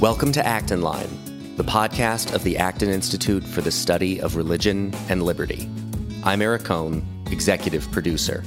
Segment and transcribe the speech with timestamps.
[0.00, 4.94] Welcome to Acton Line, the podcast of the Acton Institute for the Study of Religion
[5.10, 5.68] and Liberty.
[6.24, 8.42] I'm Eric Kohn, executive producer.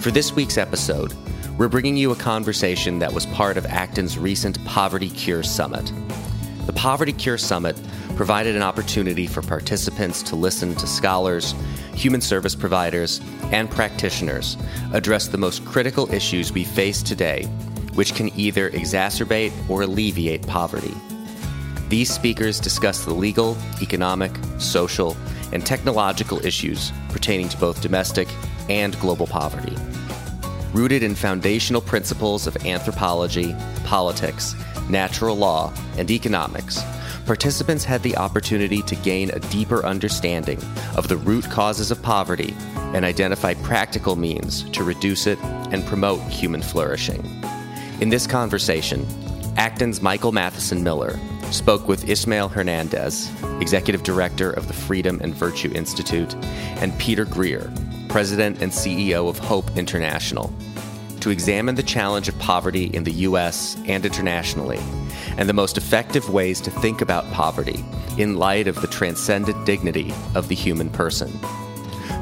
[0.00, 1.14] For this week's episode,
[1.56, 5.92] we're bringing you a conversation that was part of Acton's recent Poverty Cure Summit.
[6.66, 7.80] The Poverty Cure Summit
[8.16, 11.54] provided an opportunity for participants to listen to scholars,
[11.94, 13.20] human service providers,
[13.52, 14.56] and practitioners
[14.92, 17.48] address the most critical issues we face today
[17.94, 20.94] which can either exacerbate or alleviate poverty.
[21.88, 25.16] These speakers discuss the legal, economic, social,
[25.52, 28.28] and technological issues pertaining to both domestic
[28.68, 29.76] and global poverty.
[30.72, 34.54] Rooted in foundational principles of anthropology, politics,
[34.88, 36.80] natural law, and economics,
[37.26, 40.62] participants had the opportunity to gain a deeper understanding
[40.96, 42.54] of the root causes of poverty
[42.94, 45.38] and identify practical means to reduce it
[45.72, 47.22] and promote human flourishing.
[48.00, 49.06] In this conversation,
[49.58, 51.20] Acton's Michael Matheson Miller
[51.50, 56.34] spoke with Ismael Hernandez, Executive Director of the Freedom and Virtue Institute,
[56.80, 57.70] and Peter Greer,
[58.08, 60.50] President and CEO of Hope International,
[61.20, 63.76] to examine the challenge of poverty in the U.S.
[63.84, 64.80] and internationally,
[65.36, 67.84] and the most effective ways to think about poverty
[68.16, 71.30] in light of the transcendent dignity of the human person.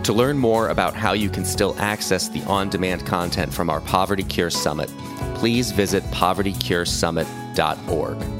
[0.04, 3.80] To learn more about how you can still access the on demand content from our
[3.82, 4.88] Poverty Cure Summit,
[5.34, 8.38] please visit povertycuresummit.org.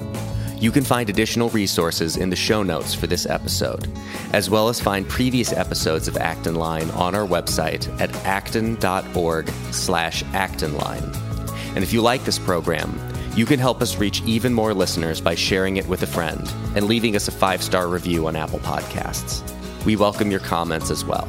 [0.61, 3.89] You can find additional resources in the show notes for this episode,
[4.33, 10.25] as well as find previous episodes of Acton Line on our website at acton.org slash
[10.25, 11.15] actonline.
[11.77, 12.99] And if you like this program,
[13.37, 16.89] you can help us reach even more listeners by sharing it with a friend and
[16.89, 19.49] leaving us a five-star review on Apple Podcasts.
[19.89, 21.27] We welcome your comments as well.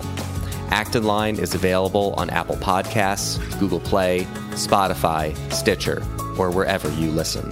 [0.70, 6.04] Acton Line is available on Apple Podcasts, Google Play, Spotify, Stitcher,
[6.38, 7.50] or wherever you listen.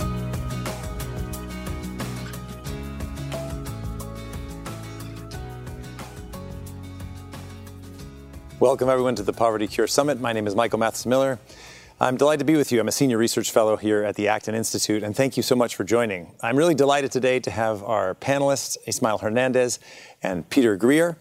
[8.60, 10.20] Welcome, everyone, to the Poverty Cure Summit.
[10.20, 11.40] My name is Michael Matheson Miller.
[12.00, 12.80] I'm delighted to be with you.
[12.80, 15.76] I'm a senior research fellow here at the Acton Institute, and thank you so much
[15.76, 16.36] for joining.
[16.44, 19.80] I'm really delighted today to have our panelists, Ismael Hernandez
[20.22, 21.18] and Peter Greer.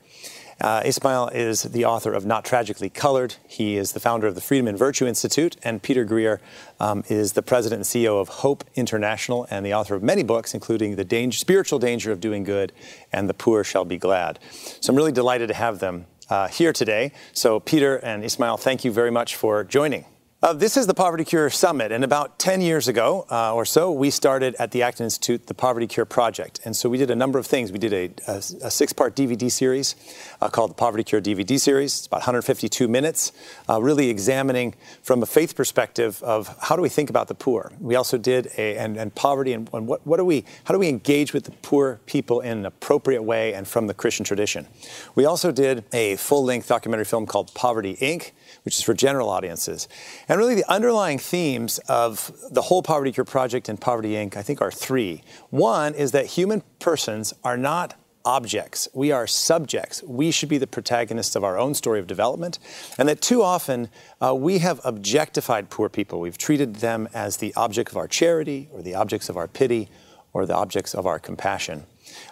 [0.61, 3.37] Uh, Ismael is the author of Not Tragically Colored.
[3.49, 6.43] He is the founder of the Freedom and Virtue Institute, and Peter Greer
[6.79, 10.53] um, is the president and CEO of Hope International and the author of many books,
[10.53, 12.73] including The danger, Spiritual Danger of Doing Good
[13.15, 14.39] and The Poor Shall Be Glad.
[14.53, 17.13] So I'm really delighted to have them uh, here today.
[17.33, 20.05] So, Peter and Ismael, thank you very much for joining.
[20.43, 23.91] Uh, this is the Poverty Cure Summit, and about 10 years ago uh, or so,
[23.91, 26.61] we started at the Acton Institute the Poverty Cure Project.
[26.67, 27.73] And so we did a number of things.
[27.73, 29.97] We did a, a, a six part DVD series
[30.43, 31.97] uh, called the Poverty Cure DVD series.
[31.97, 33.33] It's about 152 minutes,
[33.67, 37.73] uh, really examining from a faith perspective of how do we think about the poor.
[37.81, 40.79] We also did a, and, and poverty and, and what, what do we, how do
[40.79, 44.67] we engage with the poor people in an appropriate way and from the Christian tradition.
[45.15, 48.33] We also did a full length documentary film called Poverty Inc.,
[48.65, 49.89] which is for general audiences.
[50.29, 54.43] And really, the underlying themes of the whole Poverty Cure Project and Poverty Inc., I
[54.43, 55.23] think, are three.
[55.51, 57.95] One is that human persons are not
[58.27, 58.89] objects.
[58.93, 60.03] We are subjects.
[60.03, 62.59] We should be the protagonists of our own story of development.
[62.99, 63.89] And that too often
[64.21, 66.21] uh, we have objectified poor people.
[66.21, 69.89] We've treated them as the object of our charity or the objects of our pity
[70.33, 71.87] or the objects of our compassion.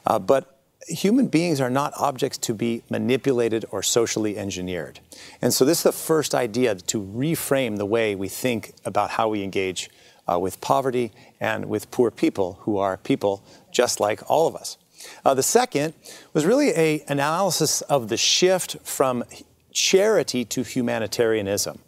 [0.04, 0.53] Uh, but
[0.86, 5.00] human beings are not objects to be manipulated or socially engineered.
[5.40, 9.28] And so, this is the first idea to reframe the way we think about how
[9.28, 9.90] we engage
[10.30, 14.78] uh, with poverty and with poor people who are people just like all of us.
[15.24, 15.94] Uh, the second
[16.32, 19.24] was really an analysis of the shift from
[19.72, 21.78] charity to humanitarianism.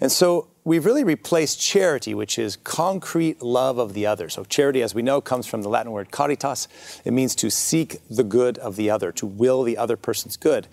[0.00, 4.28] And so we've really replaced charity, which is concrete love of the other.
[4.28, 6.68] So, charity, as we know, comes from the Latin word caritas.
[7.04, 10.66] It means to seek the good of the other, to will the other person's good.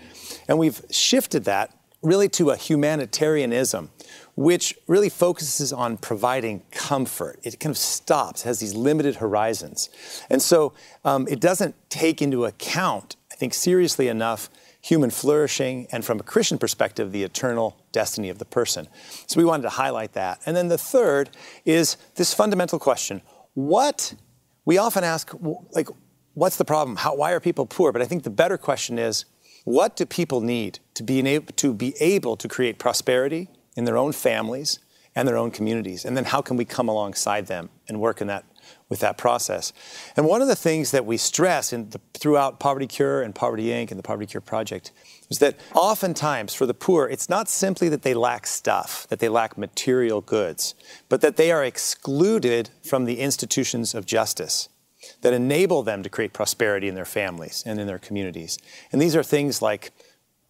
[0.47, 3.91] And we've shifted that really to a humanitarianism,
[4.35, 7.39] which really focuses on providing comfort.
[7.43, 9.89] It kind of stops, has these limited horizons.
[10.29, 10.73] And so
[11.05, 14.49] um, it doesn't take into account, I think, seriously enough
[14.81, 18.87] human flourishing, and from a Christian perspective, the eternal destiny of the person.
[19.27, 20.41] So we wanted to highlight that.
[20.45, 21.29] And then the third
[21.65, 23.21] is this fundamental question
[23.53, 24.13] what
[24.65, 25.31] we often ask,
[25.71, 25.89] like,
[26.33, 26.95] what's the problem?
[26.95, 27.91] How, why are people poor?
[27.91, 29.25] But I think the better question is,
[29.65, 33.97] what do people need to be, able, to be able to create prosperity in their
[33.97, 34.79] own families
[35.15, 36.05] and their own communities?
[36.05, 38.45] And then how can we come alongside them and work in that
[38.89, 39.71] with that process.
[40.17, 43.67] And one of the things that we stress in the, throughout Poverty Cure and Poverty
[43.67, 43.91] Inc.
[43.91, 44.91] and the Poverty Cure Project
[45.29, 49.29] is that oftentimes for the poor, it's not simply that they lack stuff, that they
[49.29, 50.75] lack material goods,
[51.07, 54.67] but that they are excluded from the institutions of justice
[55.21, 58.57] that enable them to create prosperity in their families and in their communities.
[58.91, 59.91] And these are things like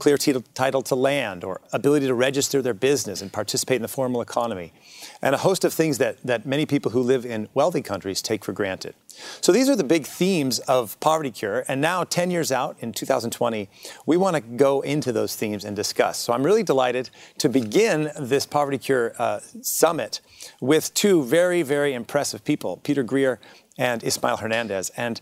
[0.01, 4.19] clear title to land or ability to register their business and participate in the formal
[4.19, 4.74] economy,
[5.21, 8.44] and a host of things that, that many people who live in wealthy countries take
[8.44, 8.95] for granted.
[9.42, 11.65] So these are the big themes of Poverty Cure.
[11.68, 13.69] And now, 10 years out in 2020,
[14.07, 16.18] we want to go into those themes and discuss.
[16.18, 20.19] So I'm really delighted to begin this Poverty Cure uh, Summit
[20.59, 23.39] with two very, very impressive people, Peter Greer
[23.77, 24.89] and Ismael Hernandez.
[24.98, 25.21] And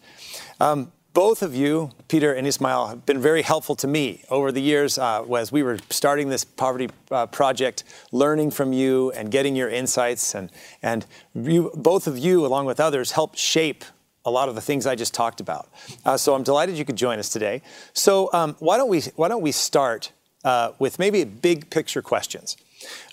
[0.61, 4.62] um, both of you, Peter and Ismael, have been very helpful to me over the
[4.62, 7.83] years uh, as we were starting this poverty uh, project,
[8.13, 10.33] learning from you and getting your insights.
[10.33, 10.50] And,
[10.81, 11.06] and
[11.36, 13.83] you, both of you, along with others, helped shape
[14.24, 15.68] a lot of the things I just talked about.
[16.06, 17.63] Uh, so I'm delighted you could join us today.
[17.92, 20.13] So um, why, don't we, why don't we start
[20.45, 22.56] uh, with maybe big picture questions?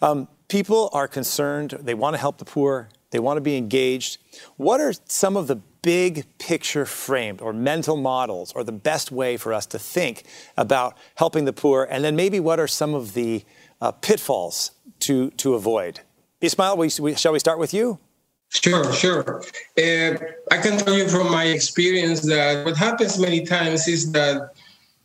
[0.01, 4.19] Um, people are concerned, they want to help the poor, they want to be engaged.
[4.59, 5.57] What are some of the
[5.87, 10.25] big picture framed or mental models or the best way for us to think
[10.57, 11.87] about helping the poor?
[11.89, 13.45] And then maybe what are some of the
[13.81, 14.73] uh, pitfalls
[15.07, 16.01] to, to avoid?
[16.41, 18.01] Ismael, we, we, shall we start with you?
[18.49, 19.45] Sure, sure.
[19.79, 20.19] Uh,
[20.51, 24.55] I can tell you from my experience that what happens many times is that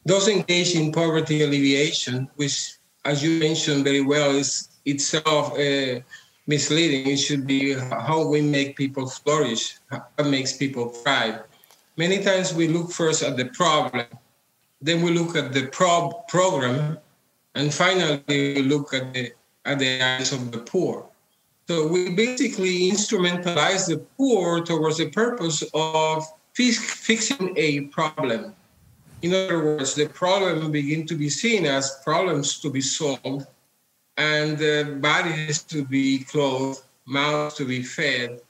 [0.06, 2.74] those engaged in poverty alleviation, which,
[3.06, 6.00] as you mentioned very well, is itself uh,
[6.52, 7.08] misleading.
[7.08, 7.62] It should be
[8.08, 11.38] how we make people flourish, what makes people thrive.
[11.96, 14.06] Many times we look first at the problem,
[14.82, 16.98] then we look at the prob- program,
[17.56, 19.32] and finally we look at the
[19.64, 21.06] at the eyes of the poor.
[21.68, 26.26] So we basically instrumentalize the poor towards the purpose of
[27.08, 28.42] fixing a problem.
[29.22, 33.46] In other words, the problem begin to be seen as problems to be solved
[34.18, 38.42] and the bodies to be clothed, mouths to be fed,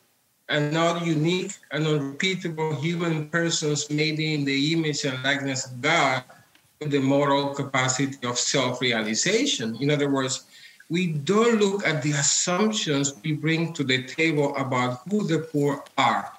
[0.49, 6.23] and not unique and unrepeatable human persons made in the image and likeness of God
[6.79, 9.77] with the moral capacity of self realization.
[9.79, 10.43] In other words,
[10.89, 15.85] we don't look at the assumptions we bring to the table about who the poor
[15.97, 16.33] are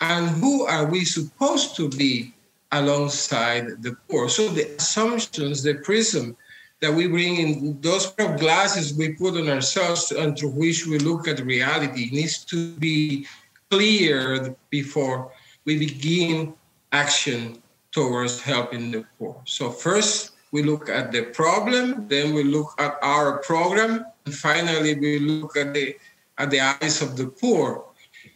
[0.00, 2.34] and who are we supposed to be
[2.72, 4.28] alongside the poor.
[4.28, 6.36] So the assumptions, the prism
[6.84, 10.86] that we bring in those pair of glasses we put on ourselves and through which
[10.86, 13.26] we look at reality needs to be
[13.70, 15.32] cleared before
[15.64, 16.52] we begin
[16.92, 19.34] action towards helping the poor.
[19.46, 24.94] So first we look at the problem, then we look at our program, and finally
[24.94, 25.96] we look at the
[26.36, 27.84] at the eyes of the poor.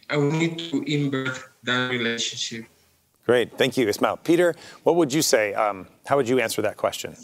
[0.09, 2.65] And we need to invert that relationship.
[3.27, 4.17] Great, thank you, Ismael.
[4.17, 5.53] Peter, what would you say?
[5.53, 7.15] Um, how would you answer that question?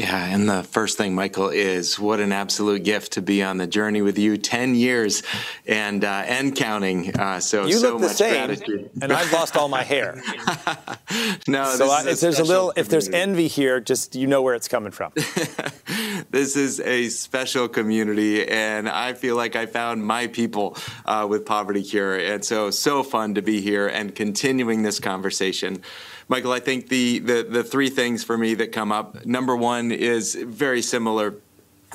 [0.00, 3.66] Yeah, and the first thing, Michael, is what an absolute gift to be on the
[3.66, 4.38] journey with you.
[4.38, 5.22] Ten years
[5.66, 7.14] and uh, and counting.
[7.14, 8.90] Uh, so you so look the much same, gratitude.
[9.02, 10.22] and I've lost all my hair.
[11.46, 12.80] no, so I, a if there's a little, community.
[12.80, 15.12] if there's envy here, just you know where it's coming from.
[16.30, 21.44] this is a special community, and I feel like I found my people uh, with
[21.44, 25.82] Poverty Cure, and so so fun to be here and continuing this conversation.
[26.30, 29.26] Michael, I think the, the, the three things for me that come up.
[29.26, 31.34] Number one is very similar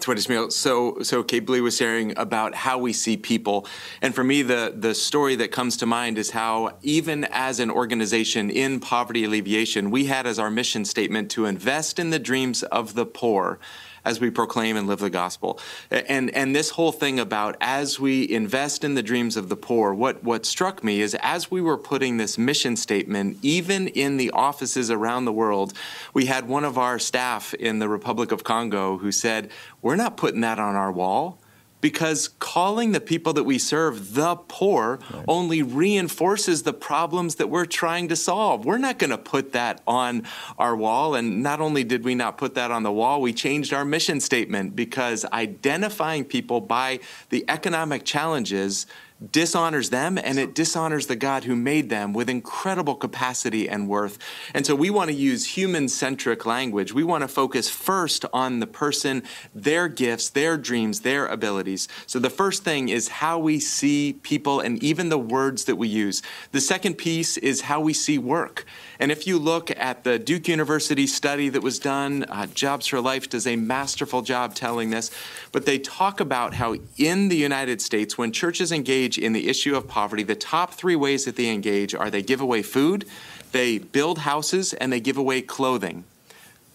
[0.01, 3.65] to what Ismael so so capably was sharing about how we see people.
[4.01, 7.71] And for me, the the story that comes to mind is how even as an
[7.71, 12.61] organization in poverty alleviation, we had as our mission statement to invest in the dreams
[12.63, 13.57] of the poor
[14.05, 15.59] as we proclaim and live the gospel.
[15.91, 19.93] And and this whole thing about as we invest in the dreams of the poor,
[19.93, 24.31] what what struck me is as we were putting this mission statement, even in the
[24.31, 25.73] offices around the world,
[26.13, 29.49] we had one of our staff in the Republic of Congo who said,
[29.81, 31.39] "We're not putting that on our wall."
[31.85, 35.25] Because calling the people that we serve the poor right.
[35.27, 38.65] only reinforces the problems that we're trying to solve.
[38.65, 40.23] We're not going to put that on
[40.57, 41.13] our wall.
[41.13, 44.19] And not only did we not put that on the wall, we changed our mission
[44.19, 48.87] statement because identifying people by the economic challenges
[49.31, 54.17] dishonors them and it dishonors the God who made them with incredible capacity and worth.
[54.53, 56.93] And so we want to use human centric language.
[56.93, 61.87] We want to focus first on the person, their gifts, their dreams, their abilities.
[62.07, 65.87] So the first thing is how we see people and even the words that we
[65.87, 66.21] use.
[66.51, 68.65] The second piece is how we see work.
[68.99, 72.99] And if you look at the Duke University study that was done, uh, Jobs for
[72.99, 75.09] Life does a masterful job telling this,
[75.51, 79.47] but they talk about how in the United States, when churches engage engage in the
[79.47, 83.05] issue of poverty, the top three ways that they engage are they give away food,
[83.51, 86.03] they build houses, and they give away clothing.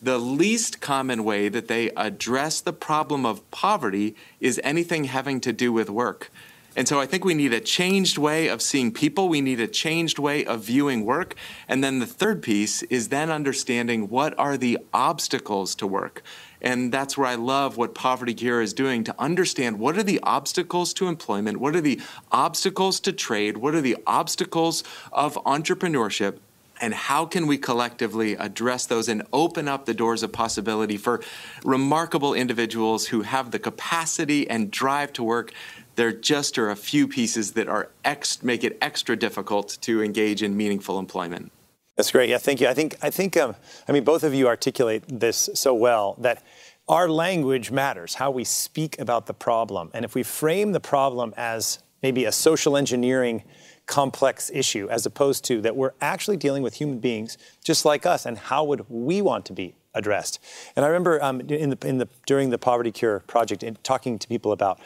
[0.01, 5.53] The least common way that they address the problem of poverty is anything having to
[5.53, 6.31] do with work.
[6.77, 9.29] And so I think we need a changed way of seeing people.
[9.29, 11.35] We need a changed way of viewing work.
[11.69, 16.23] And then the third piece is then understanding what are the obstacles to work.
[16.61, 20.21] And that's where I love what Poverty Cure is doing to understand what are the
[20.23, 22.01] obstacles to employment, what are the
[22.31, 26.39] obstacles to trade, what are the obstacles of entrepreneurship,
[26.81, 31.21] and how can we collectively address those and open up the doors of possibility for
[31.65, 35.53] remarkable individuals who have the capacity and drive to work
[35.97, 40.43] there just are a few pieces that are ex- make it extra difficult to engage
[40.43, 41.53] in meaningful employment.
[42.01, 42.31] That's great.
[42.31, 42.67] Yeah, thank you.
[42.67, 43.55] I think I think um,
[43.87, 46.43] I mean both of you articulate this so well that
[46.89, 51.35] our language matters, how we speak about the problem, and if we frame the problem
[51.37, 53.43] as maybe a social engineering
[53.85, 58.25] complex issue as opposed to that we're actually dealing with human beings just like us
[58.25, 60.39] and how would we want to be addressed
[60.77, 64.17] and i remember um, in the, in the, during the poverty cure project in talking
[64.17, 64.79] to people about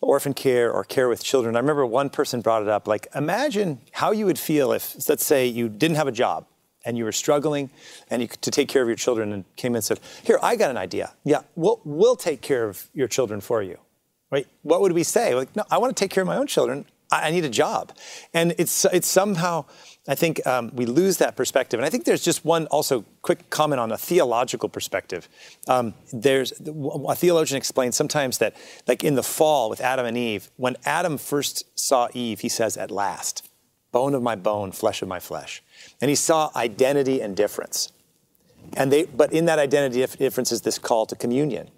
[0.00, 1.54] orphan care or care with children.
[1.56, 5.24] I remember one person brought it up like, imagine how you would feel if, let's
[5.24, 6.46] say, you didn't have a job
[6.84, 7.70] and you were struggling
[8.08, 10.56] and you to take care of your children and came in and said, Here, I
[10.56, 11.14] got an idea.
[11.24, 13.78] Yeah, we'll, we'll take care of your children for you.
[14.30, 14.46] Right?
[14.62, 15.34] What would we say?
[15.34, 16.86] Like, no, I want to take care of my own children.
[17.10, 17.92] I, I need a job.
[18.32, 19.66] And it's, it's somehow,
[20.08, 21.78] I think um, we lose that perspective.
[21.78, 25.28] And I think there's just one also quick comment on a theological perspective.
[25.68, 28.56] Um, there's a theologian explains sometimes that,
[28.88, 32.76] like in the fall with Adam and Eve, when Adam first saw Eve, he says,
[32.76, 33.48] "At last,
[33.92, 35.62] bone of my bone, flesh of my flesh,"
[36.00, 37.92] and he saw identity and difference.
[38.74, 41.68] And they, but in that identity difference is this call to communion.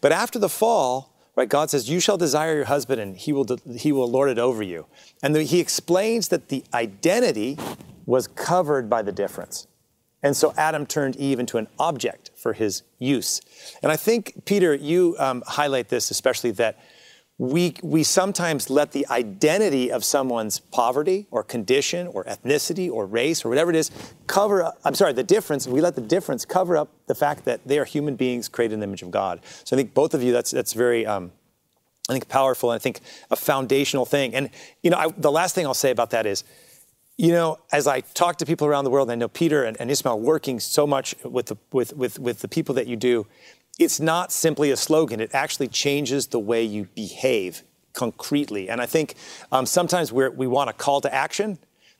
[0.00, 1.48] But after the fall, Right?
[1.48, 4.62] God says, "You shall desire your husband, and he will he will lord it over
[4.62, 4.86] you."
[5.22, 7.58] And the, he explains that the identity
[8.04, 9.66] was covered by the difference,
[10.22, 13.40] and so Adam turned Eve into an object for his use.
[13.82, 16.78] And I think Peter, you um, highlight this especially that
[17.42, 23.44] we, we sometimes let the identity of someone's poverty or condition or ethnicity or race
[23.44, 23.90] or whatever it is
[24.28, 27.66] cover up, I'm sorry, the difference, we let the difference cover up the fact that
[27.66, 29.40] they are human beings created in the image of God.
[29.64, 31.32] So I think both of you, that's, that's very, um,
[32.08, 34.36] I think, powerful and I think a foundational thing.
[34.36, 34.48] And,
[34.84, 36.44] you know, I, the last thing I'll say about that is,
[37.16, 39.90] you know, as I talk to people around the world, I know Peter and, and
[39.90, 43.26] Ismael working so much with the, with, with, with the people that you do,
[43.78, 45.20] it's not simply a slogan.
[45.20, 47.62] It actually changes the way you behave
[47.92, 48.68] concretely.
[48.68, 49.14] And I think
[49.50, 51.58] um, sometimes we want a call to action,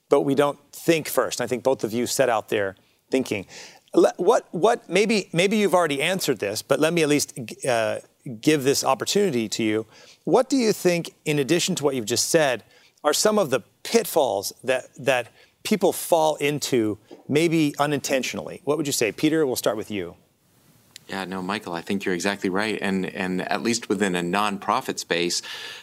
[0.08, 1.40] but we don't think first.
[1.40, 2.76] I think both of you set out there
[3.10, 3.46] thinking.
[4.16, 7.38] What, what, maybe, maybe you've already answered this, but let me at least
[7.68, 7.98] uh,
[8.40, 9.86] give this opportunity to you.
[10.24, 12.64] What do you think, in addition to what you've just said,
[13.04, 15.28] are some of the pitfalls that, that
[15.62, 16.98] people fall into,
[17.28, 18.62] maybe unintentionally?
[18.64, 19.12] What would you say?
[19.12, 20.16] Peter, we'll start with you.
[21.08, 22.78] Yeah, no, Michael, I think you're exactly right.
[22.80, 25.42] And and at least within a nonprofit space,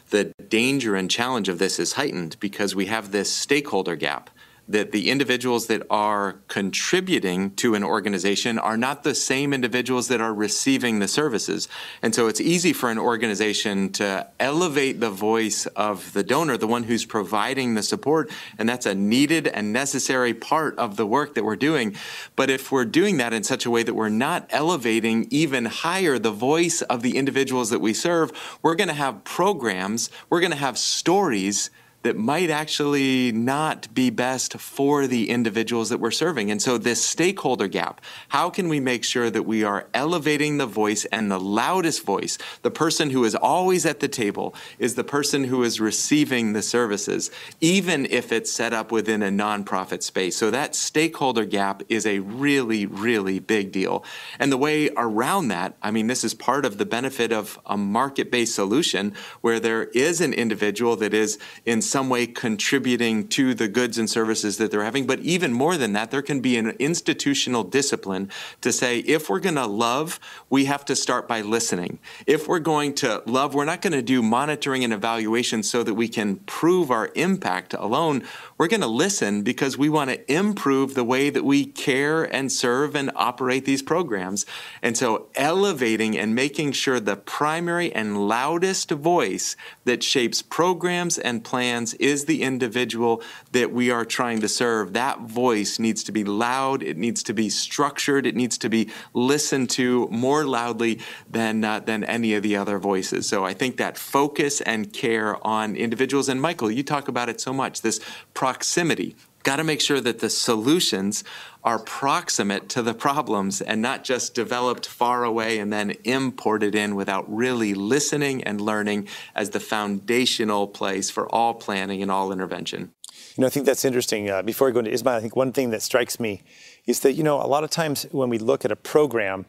[0.09, 4.29] the danger and challenge of this is heightened because we have this stakeholder gap
[4.69, 10.21] that the individuals that are contributing to an organization are not the same individuals that
[10.21, 11.67] are receiving the services.
[12.03, 16.67] And so it's easy for an organization to elevate the voice of the donor, the
[16.67, 18.29] one who's providing the support.
[18.59, 21.95] And that's a needed and necessary part of the work that we're doing.
[22.35, 26.19] But if we're doing that in such a way that we're not elevating even higher
[26.19, 30.51] the voice of the individuals that we serve, we're going to have programs, we're going
[30.51, 36.49] to have stories that might actually not be best for the individuals that we're serving.
[36.49, 40.65] And so, this stakeholder gap how can we make sure that we are elevating the
[40.65, 42.37] voice and the loudest voice?
[42.61, 46.61] The person who is always at the table is the person who is receiving the
[46.61, 50.37] services, even if it's set up within a nonprofit space.
[50.37, 54.05] So, that stakeholder gap is a really, really big deal.
[54.39, 57.77] And the way around that, I mean, this is part of the benefit of a
[57.77, 63.53] market based solution where there is an individual that is in some way contributing to
[63.53, 65.07] the goods and services that they're having.
[65.07, 68.29] But even more than that, there can be an institutional discipline
[68.61, 70.19] to say if we're going to love,
[70.49, 71.99] we have to start by listening.
[72.27, 75.93] If we're going to love, we're not going to do monitoring and evaluation so that
[75.93, 78.23] we can prove our impact alone.
[78.57, 82.51] We're going to listen because we want to improve the way that we care and
[82.51, 84.45] serve and operate these programs.
[84.81, 89.55] And so elevating and making sure the primary and loudest voice
[89.85, 93.21] that shapes programs and plans is the individual
[93.51, 97.33] that we are trying to serve, that voice needs to be loud, it needs to
[97.33, 102.43] be structured, it needs to be listened to more loudly than, uh, than any of
[102.43, 103.27] the other voices.
[103.27, 107.39] So I think that focus and care on individuals, and Michael, you talk about it
[107.41, 107.99] so much, this
[108.33, 109.15] proximity
[109.49, 111.23] got to make sure that the solutions
[111.63, 116.95] are proximate to the problems and not just developed far away and then imported in
[116.95, 122.93] without really listening and learning as the foundational place for all planning and all intervention.
[123.35, 124.29] You know, I think that's interesting.
[124.29, 126.43] Uh, before I go into Ismael, I think one thing that strikes me
[126.85, 129.47] is that, you know, a lot of times when we look at a program,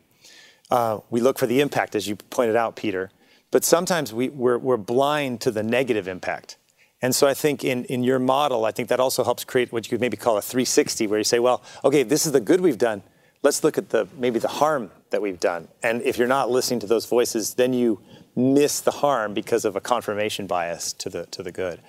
[0.70, 3.10] uh, we look for the impact, as you pointed out, Peter,
[3.50, 6.56] but sometimes we, we're blind to the negative impact.
[7.02, 9.86] And so I think in, in your model, I think that also helps create what
[9.86, 12.60] you could maybe call a 360, where you say, well, okay, this is the good
[12.60, 13.02] we've done.
[13.42, 15.68] Let's look at the maybe the harm that we've done.
[15.82, 18.00] And if you're not listening to those voices, then you
[18.36, 21.80] miss the harm because of a confirmation bias to the to the good.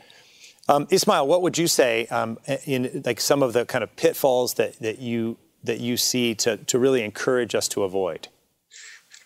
[0.70, 4.54] Um, Ismael, what would you say um, in like some of the kind of pitfalls
[4.54, 8.30] that, that you that you see to, to really encourage us to avoid?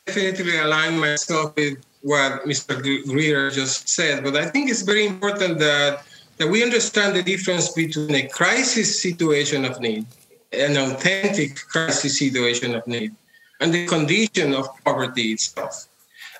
[0.05, 2.79] Definitely align myself with what Mr.
[3.07, 6.05] Greer just said, but I think it's very important that,
[6.37, 10.05] that we understand the difference between a crisis situation of need,
[10.53, 13.15] an authentic crisis situation of need,
[13.59, 15.87] and the condition of poverty itself.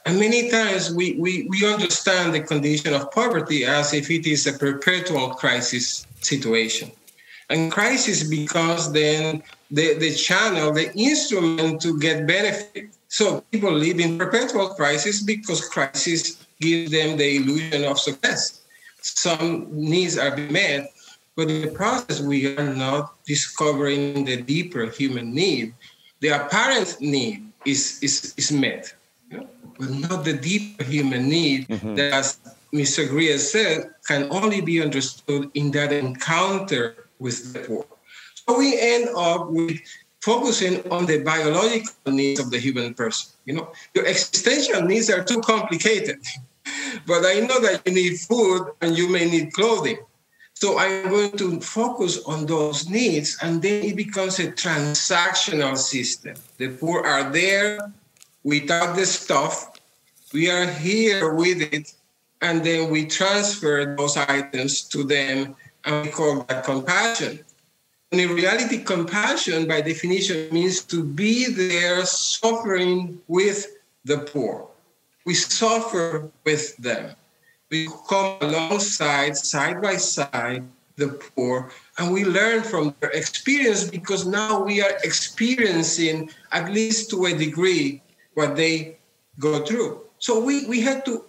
[0.05, 4.45] And many times we, we, we understand the condition of poverty as if it is
[4.45, 6.91] a perpetual crisis situation.
[7.50, 9.41] And crisis becomes then
[9.72, 15.69] the, the channel, the instrument to get benefit so people live in perpetual crisis because
[15.69, 18.60] crisis gives them the illusion of success.
[19.00, 20.91] Some needs are met,
[21.38, 25.74] but in the process, we are not discovering the deeper human need.
[26.19, 28.93] The apparent need is, is, is met,
[29.31, 29.48] you know?
[29.79, 31.95] but not the deeper human need mm-hmm.
[31.95, 32.38] that, as
[32.74, 33.07] Mr.
[33.07, 37.86] Greer said, can only be understood in that encounter with the poor.
[38.43, 39.79] So we end up with
[40.25, 43.32] focusing on the biological needs of the human person.
[43.46, 46.17] You know, your existential needs are too complicated.
[47.05, 50.00] but I know that you need food and you may need clothing.
[50.55, 56.36] So I'm going to focus on those needs, and then it becomes a transactional system.
[56.58, 57.91] The poor are there
[58.44, 59.77] without the stuff.
[60.33, 61.94] We are here with it,
[62.42, 67.44] and then we transfer those items to them, and we call that compassion.
[68.17, 73.75] In reality, compassion, by definition, means to be there suffering with
[74.05, 74.69] the poor.
[75.25, 77.13] We suffer with them.
[77.69, 80.63] We come alongside, side by side,
[80.95, 87.09] the poor, and we learn from their experience because now we are experiencing, at least
[87.09, 88.01] to a degree,
[88.35, 88.95] what they
[89.39, 89.99] go through.
[90.19, 91.25] So we, we had to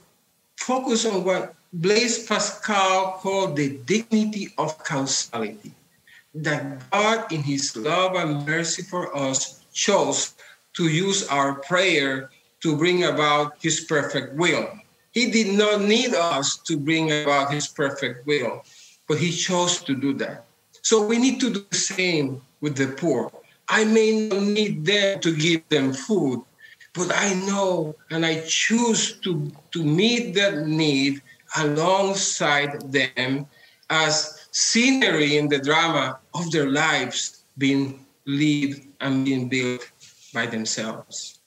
[0.57, 5.75] focus on what Blaise Pascal called the dignity of causality
[6.43, 10.35] that God, in His love and mercy for us, chose
[10.75, 12.31] to use our prayer
[12.63, 14.69] to bring about His perfect will.
[15.13, 18.63] He did not need us to bring about His perfect will,
[19.09, 20.45] but He chose to do that.
[20.83, 23.33] So we need to do the same with the poor.
[23.69, 26.43] I may not need them to give them food,
[26.95, 31.23] but I know and I choose to, to meet that need
[31.57, 33.47] alongside them
[33.91, 39.83] as scenery in the drama of their lives being lived and being built
[40.33, 41.39] by themselves.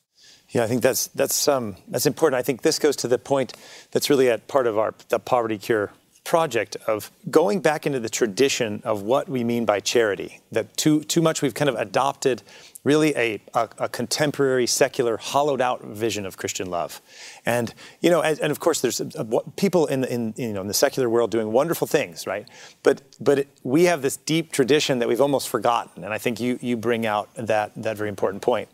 [0.49, 2.39] Yeah, I think that's that's um, that's important.
[2.39, 3.53] I think this goes to the point
[3.91, 5.91] that's really at part of our the poverty cure
[6.23, 10.41] project of going back into the tradition of what we mean by charity.
[10.51, 12.43] That too too much we've kind of adopted
[12.83, 17.01] really a, a, a, contemporary, secular, hollowed out vision of Christian love.
[17.45, 20.53] And, you know, and, and of course, there's a, a, people in the, in, you
[20.53, 22.47] know, in the secular world doing wonderful things, right?
[22.83, 26.03] But, but it, we have this deep tradition that we've almost forgotten.
[26.03, 28.69] And I think you, you bring out that, that very important point.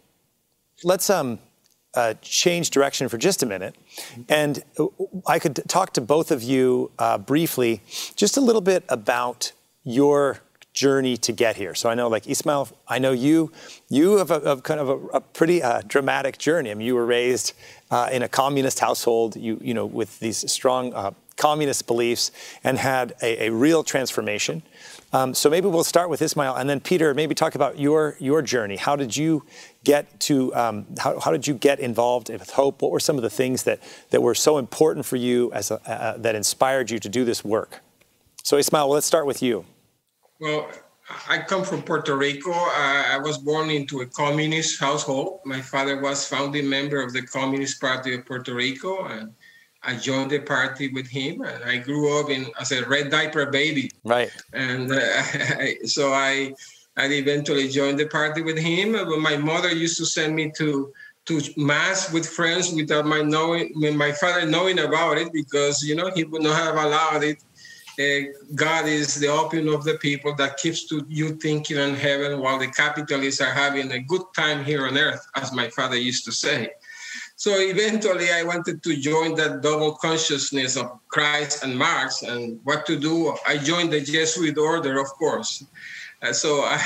[0.84, 1.40] Let's um,
[1.96, 3.76] uh, change direction for just a minute.
[4.30, 4.64] And
[5.28, 7.82] I could talk to both of you uh, briefly,
[8.16, 9.52] just a little bit about
[9.84, 10.40] your
[10.74, 11.74] journey to get here.
[11.74, 13.52] So I know, like Ismael, I know you.
[13.90, 16.70] You have a, a kind of a, a pretty uh, dramatic journey.
[16.70, 17.54] I mean, you were raised
[17.90, 19.36] uh, in a communist household.
[19.36, 22.32] You, you know, with these strong uh, communist beliefs,
[22.64, 24.62] and had a, a real transformation.
[25.15, 27.13] Um, so maybe we'll start with Ismael, and then Peter.
[27.13, 28.75] Maybe talk about your your journey.
[28.75, 29.45] How did you
[29.86, 30.54] get to?
[30.54, 32.82] Um, how, how did you get involved with Hope?
[32.82, 35.80] What were some of the things that that were so important for you as a,
[35.89, 37.80] uh, that inspired you to do this work?
[38.43, 39.63] So Ismael, well, let's start with you.
[40.41, 40.69] Well,
[41.30, 42.51] I come from Puerto Rico.
[42.51, 45.39] I was born into a communist household.
[45.45, 49.34] My father was founding member of the Communist Party of Puerto Rico, and
[49.86, 53.45] I joined the party with him, and I grew up in as a red diaper
[53.45, 53.91] baby.
[54.04, 54.32] Right.
[54.54, 55.24] And uh,
[55.86, 56.54] so I,
[56.98, 58.93] I eventually joined the party with him.
[58.93, 60.91] But my mother used to send me to
[61.26, 66.12] to mass with friends without my knowing, my father knowing about it, because you know
[66.13, 67.43] he would not have allowed it.
[67.98, 72.41] Uh, God is the opium of the people that keeps to you thinking on heaven
[72.41, 76.26] while the capitalists are having a good time here on earth, as my father used
[76.26, 76.71] to say.
[77.38, 82.86] So eventually, I wanted to join that double consciousness of Christ and Marx and what
[82.86, 83.36] to do.
[83.45, 85.65] I joined the Jesuit order, of course.
[86.21, 86.80] Uh, so I,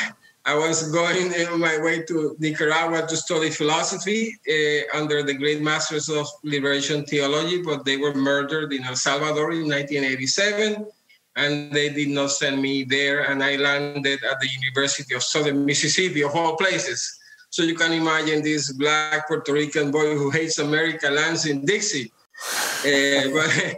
[0.46, 5.62] I was going on my way to Nicaragua to study philosophy uh, under the great
[5.62, 10.88] masters of liberation theology, but they were murdered in El Salvador in 1987
[11.36, 13.32] and they did not send me there.
[13.32, 17.19] And I landed at the University of Southern Mississippi, of all places.
[17.50, 22.12] So you can imagine this black Puerto Rican boy who hates America lands in Dixie.
[22.86, 23.76] Uh, but,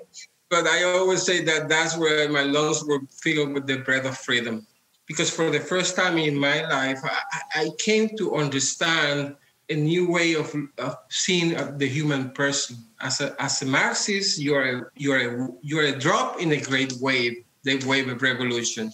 [0.49, 4.17] but I always say that that's where my lungs were filled with the breath of
[4.17, 4.67] freedom.
[5.07, 7.19] Because for the first time in my life, I,
[7.55, 9.35] I came to understand
[9.69, 12.77] a new way of, of seeing the human person.
[12.99, 16.93] As a, as a Marxist, you're a, you're, a, you're a drop in a great
[16.99, 18.91] wave, the wave of revolution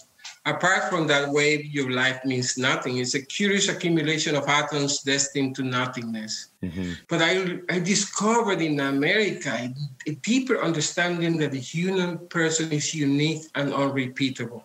[0.50, 2.98] apart from that wave, your life means nothing.
[2.98, 6.48] It's a curious accumulation of atoms destined to nothingness.
[6.62, 6.92] Mm-hmm.
[7.08, 9.72] But I, I discovered in America
[10.06, 14.64] a, deeper understanding that the human person is unique and unrepeatable,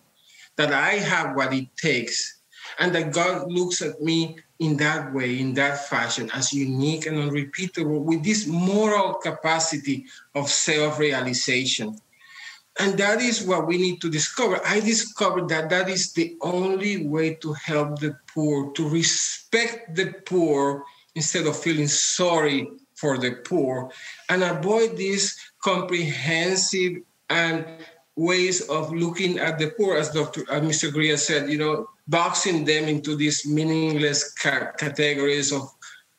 [0.56, 2.38] that I have what it takes,
[2.78, 7.18] and that God looks at me in that way, in that fashion, as unique and
[7.18, 11.98] unrepeatable, with this moral capacity of self realization.
[12.78, 14.60] And that is what we need to discover.
[14.64, 20.12] I discovered that that is the only way to help the poor, to respect the
[20.26, 20.84] poor
[21.14, 23.90] instead of feeling sorry for the poor,
[24.28, 27.64] and avoid these comprehensive and
[28.16, 30.44] ways of looking at the poor, as Dr.
[30.50, 30.92] As Mr.
[30.92, 35.68] Greer said, you know, boxing them into these meaningless ca- categories of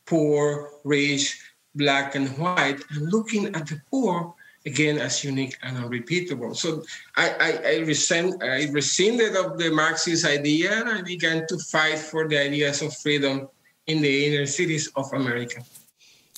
[0.06, 1.40] poor, rich,
[1.74, 4.34] black, and white, and looking at the poor
[4.66, 6.56] again as unique and unrepeatable.
[6.56, 6.84] So
[7.16, 12.00] I, I, I, resent, I rescinded of the Marxist idea and I began to fight
[12.00, 13.48] for the ideas of freedom
[13.88, 15.64] in the inner cities of America.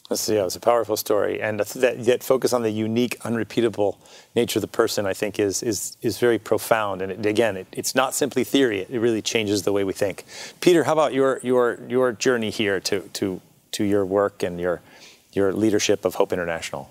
[0.10, 4.00] That's, yeah, it's a powerful story, and that, that focus on the unique, unrepeatable
[4.36, 7.02] nature of the person, I think, is is is very profound.
[7.02, 10.24] And it, again, it, it's not simply theory; it really changes the way we think.
[10.62, 13.42] Peter, how about your your your journey here to to
[13.74, 14.82] to your work and your
[15.34, 16.90] your leadership of Hope International?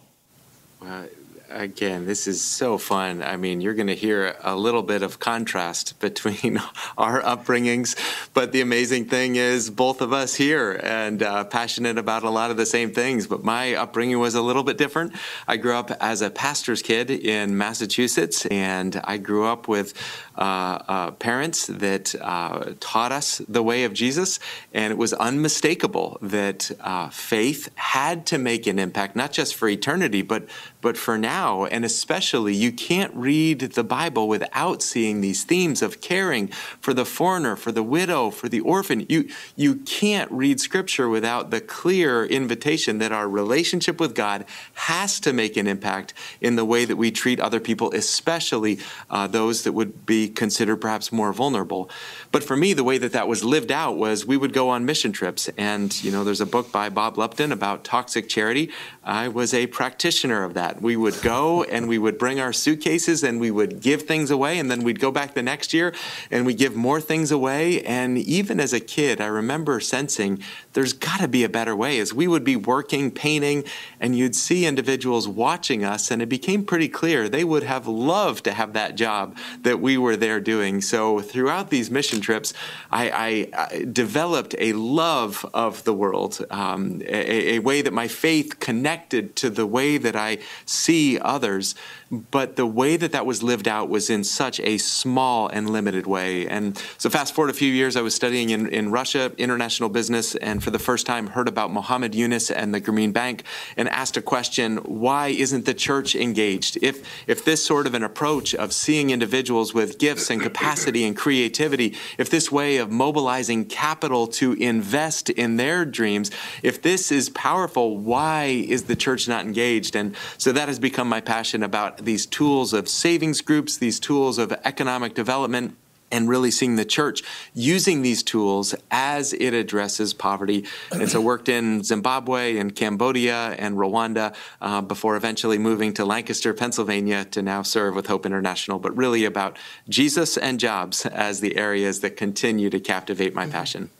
[0.82, 1.04] Uh,
[1.50, 3.22] again, this is so fun.
[3.22, 6.60] I mean, you're going to hear a little bit of contrast between
[6.96, 7.96] our upbringings,
[8.34, 12.50] but the amazing thing is both of us here and uh, passionate about a lot
[12.50, 13.26] of the same things.
[13.26, 15.12] But my upbringing was a little bit different.
[15.46, 19.94] I grew up as a pastor's kid in Massachusetts, and I grew up with
[20.36, 24.38] parents that uh, taught us the way of Jesus,
[24.72, 29.68] and it was unmistakable that uh, faith had to make an impact, not just for
[29.68, 30.46] eternity, but
[30.86, 31.64] but for now.
[31.64, 36.46] And especially, you can't read the Bible without seeing these themes of caring
[36.80, 39.04] for the foreigner, for the widow, for the orphan.
[39.08, 44.44] You, you can't read Scripture without the clear invitation that our relationship with God
[44.74, 48.78] has to make an impact in the way that we treat other people, especially
[49.10, 51.90] uh, those that would be considered perhaps more vulnerable.
[52.32, 54.84] But for me, the way that that was lived out was we would go on
[54.84, 55.48] mission trips.
[55.56, 58.70] And, you know, there's a book by Bob Lupton about toxic charity.
[59.04, 60.82] I was a practitioner of that.
[60.82, 64.58] We would go and we would bring our suitcases and we would give things away,
[64.58, 65.94] and then we'd go back the next year
[66.30, 67.82] and we give more things away.
[67.82, 70.40] And even as a kid, I remember sensing
[70.72, 71.98] there's got to be a better way.
[71.98, 73.64] As we would be working, painting,
[74.00, 78.44] and you'd see individuals watching us, and it became pretty clear they would have loved
[78.44, 80.80] to have that job that we were there doing.
[80.80, 82.52] So throughout these mission trips,
[82.90, 88.08] I, I, I developed a love of the world, um, a, a way that my
[88.08, 91.74] faith connected to the way that I see others
[92.10, 96.06] but the way that that was lived out was in such a small and limited
[96.06, 96.46] way.
[96.46, 100.36] And so, fast forward a few years, I was studying in, in Russia, international business,
[100.36, 103.42] and for the first time heard about Muhammad Yunus and the Grameen Bank
[103.76, 106.78] and asked a question why isn't the church engaged?
[106.80, 111.16] If, if this sort of an approach of seeing individuals with gifts and capacity and
[111.16, 116.30] creativity, if this way of mobilizing capital to invest in their dreams,
[116.62, 119.96] if this is powerful, why is the church not engaged?
[119.96, 124.38] And so that has become my passion about these tools of savings groups, these tools
[124.38, 125.76] of economic development
[126.10, 127.22] and really seeing the church
[127.54, 130.64] using these tools as it addresses poverty.
[130.92, 136.54] And so worked in Zimbabwe and Cambodia and Rwanda uh, before eventually moving to Lancaster,
[136.54, 139.56] Pennsylvania to now serve with Hope International, but really about
[139.88, 143.90] Jesus and jobs as the areas that continue to captivate my passion.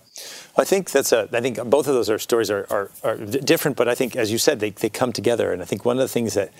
[0.58, 1.28] I think that's a.
[1.32, 4.32] I think both of those are stories are, are, are different, but I think, as
[4.32, 5.52] you said, they, they come together.
[5.52, 6.50] And I think one of the things that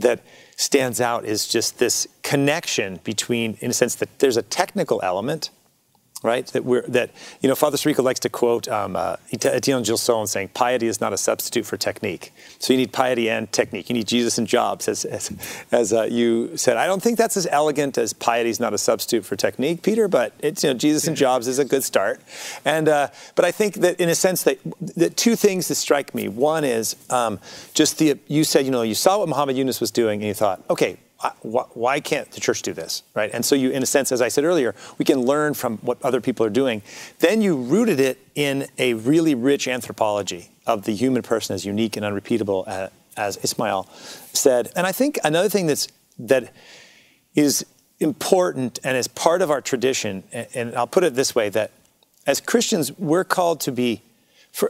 [0.00, 0.22] that
[0.56, 5.50] stands out is just this connection between, in a sense, that there's a technical element
[6.22, 6.46] right?
[6.48, 10.48] That we're that you know, Father Sirico likes to quote um, uh, Etienne Gilson saying,
[10.48, 13.88] "Piety is not a substitute for technique." So you need piety and technique.
[13.88, 15.32] You need Jesus and jobs, as as,
[15.72, 16.76] as uh, you said.
[16.76, 20.08] I don't think that's as elegant as piety is not a substitute for technique, Peter.
[20.08, 22.20] But it's you know, Jesus and jobs is a good start.
[22.64, 26.14] And uh, but I think that in a sense that the two things that strike
[26.14, 26.28] me.
[26.28, 27.40] One is um,
[27.74, 30.34] just the you said you know you saw what Muhammad Yunus was doing and you
[30.34, 30.98] thought, okay,
[31.42, 33.30] why can't the church do this, right?
[33.32, 36.02] And so you, in a sense, as I said earlier, we can learn from what
[36.02, 36.82] other people are doing.
[37.18, 41.96] Then you rooted it in a really rich anthropology of the human person as unique
[41.96, 43.86] and unrepeatable, uh, as Ismael
[44.32, 44.72] said.
[44.74, 46.52] And I think another thing that's that
[47.34, 47.66] is
[47.98, 51.70] important and is part of our tradition, and I'll put it this way: that
[52.26, 54.02] as Christians, we're called to be,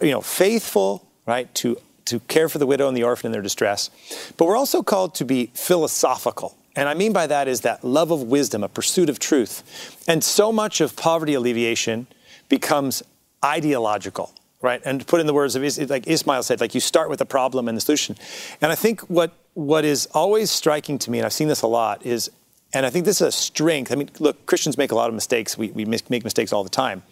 [0.02, 3.42] you know, faithful, right, to to care for the widow and the orphan in their
[3.42, 3.90] distress.
[4.36, 6.56] But we're also called to be philosophical.
[6.76, 10.04] And I mean by that is that love of wisdom, a pursuit of truth.
[10.08, 12.06] And so much of poverty alleviation
[12.48, 13.02] becomes
[13.44, 14.32] ideological,
[14.62, 14.80] right?
[14.84, 17.26] And to put in the words of like Ismael said, like you start with the
[17.26, 18.16] problem and the solution.
[18.60, 21.66] And I think what what is always striking to me, and I've seen this a
[21.66, 22.30] lot, is
[22.72, 23.90] and I think this is a strength.
[23.90, 25.58] I mean, look, Christians make a lot of mistakes.
[25.58, 27.02] We, we make mistakes all the time.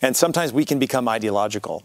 [0.00, 1.82] And sometimes we can become ideological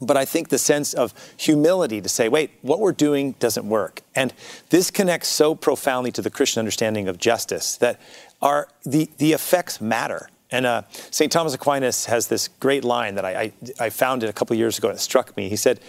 [0.00, 4.02] but I think the sense of humility to say, wait, what we're doing doesn't work.
[4.14, 4.32] And
[4.70, 8.00] this connects so profoundly to the Christian understanding of justice that
[8.42, 10.28] our, the, the effects matter.
[10.50, 11.32] And uh, St.
[11.32, 14.78] Thomas Aquinas has this great line that I, I, I found it a couple years
[14.78, 15.48] ago and it struck me.
[15.48, 15.80] He said,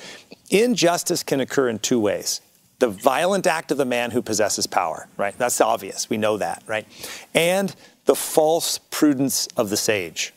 [0.50, 2.42] Injustice can occur in two ways
[2.80, 5.36] the violent act of the man who possesses power, right?
[5.38, 6.10] That's obvious.
[6.10, 6.88] We know that, right?
[7.34, 10.34] And the false prudence of the sage.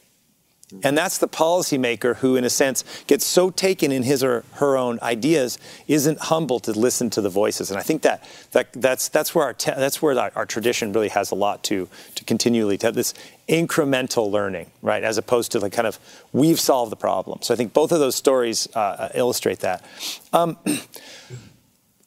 [0.82, 4.76] And that's the policymaker who, in a sense, gets so taken in his or her
[4.76, 7.70] own ideas, isn't humble to listen to the voices.
[7.70, 10.92] And I think that, that that's, that's where, our, te- that's where our, our, tradition
[10.92, 13.14] really has a lot to, to continually to have this
[13.48, 15.98] incremental learning, right, as opposed to the kind of
[16.32, 17.42] we've solved the problem.
[17.42, 19.84] So I think both of those stories uh, uh illustrate that.
[20.32, 20.56] Um,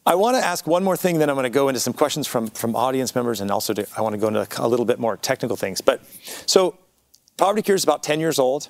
[0.05, 2.27] I want to ask one more thing, then I'm going to go into some questions
[2.27, 4.99] from, from audience members, and also to, I want to go into a little bit
[4.99, 5.79] more technical things.
[5.79, 6.01] But
[6.45, 6.75] so
[7.37, 8.69] Poverty Cure is about 10 years old.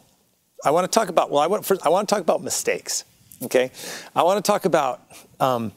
[0.66, 3.04] I want to talk about, well, I want, first, I want to talk about mistakes,
[3.42, 3.72] okay?
[4.16, 5.02] I want to talk about
[5.40, 5.74] um,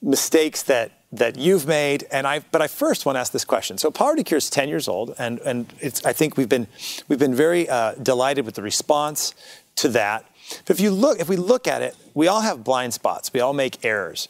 [0.00, 3.76] mistakes that, that you've made, and I, but I first want to ask this question.
[3.76, 6.66] So Poverty Cure is 10 years old, and, and it's, I think we've been,
[7.08, 9.34] we've been very uh, delighted with the response
[9.76, 10.24] to that.
[10.64, 13.32] But if you look, if we look at it, we all have blind spots.
[13.32, 14.28] We all make errors.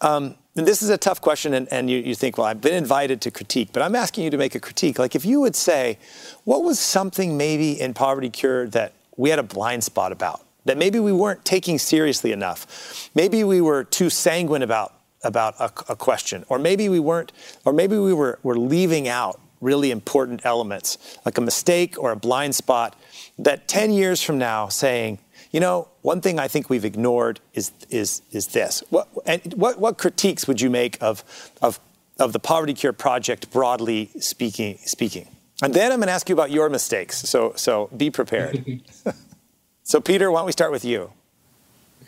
[0.00, 3.20] Um, this is a tough question, and, and you, you think, well, I've been invited
[3.22, 4.98] to critique, but I'm asking you to make a critique.
[4.98, 5.98] Like, if you would say,
[6.44, 10.78] what was something maybe in Poverty Cure that we had a blind spot about, that
[10.78, 13.10] maybe we weren't taking seriously enough?
[13.14, 17.32] Maybe we were too sanguine about, about a, a question, or maybe we weren't,
[17.64, 22.16] or maybe we were, were leaving out really important elements, like a mistake or a
[22.16, 22.96] blind spot,
[23.38, 25.18] that 10 years from now saying,
[25.50, 28.82] you know, one thing I think we've ignored is is is this.
[28.90, 31.24] What and what what critiques would you make of
[31.62, 31.80] of
[32.18, 35.28] of the Poverty Cure project broadly speaking speaking?
[35.62, 37.18] And then I'm going to ask you about your mistakes.
[37.28, 38.82] So so be prepared.
[39.82, 41.12] so Peter, why don't we start with you?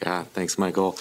[0.03, 0.96] Yeah, thanks, Michael.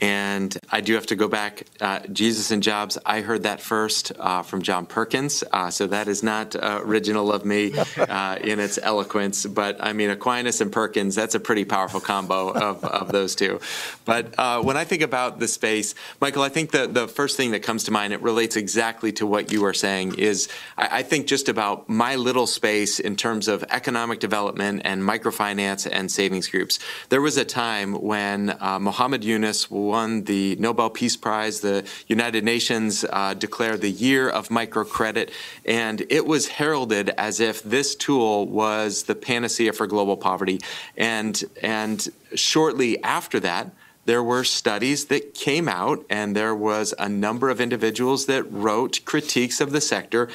[0.00, 1.66] And I do have to go back.
[1.80, 5.44] Uh, Jesus and Jobs, I heard that first uh, from John Perkins.
[5.52, 9.46] Uh, so that is not uh, original of me uh, in its eloquence.
[9.46, 13.60] But I mean, Aquinas and Perkins, that's a pretty powerful combo of, of those two.
[14.04, 17.52] But uh, when I think about the space, Michael, I think the, the first thing
[17.52, 21.02] that comes to mind, it relates exactly to what you are saying, is I, I
[21.02, 26.48] think just about my little space in terms of economic development and microfinance and savings
[26.48, 26.78] groups.
[27.08, 31.60] There was a time when Muhammad Yunus won the Nobel Peace Prize.
[31.60, 35.30] The United Nations uh, declared the year of microcredit,
[35.64, 40.60] and it was heralded as if this tool was the panacea for global poverty.
[40.96, 43.70] And and shortly after that,
[44.06, 49.00] there were studies that came out, and there was a number of individuals that wrote
[49.04, 50.28] critiques of the sector.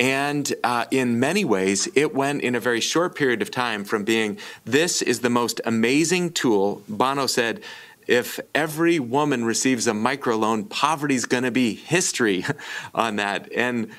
[0.00, 4.02] And uh, in many ways, it went in a very short period of time from
[4.02, 6.82] being this is the most amazing tool.
[6.88, 7.62] Bono said,
[8.06, 12.44] if every woman receives a microloan, poverty's going to be history
[12.94, 13.52] on that.
[13.52, 13.90] And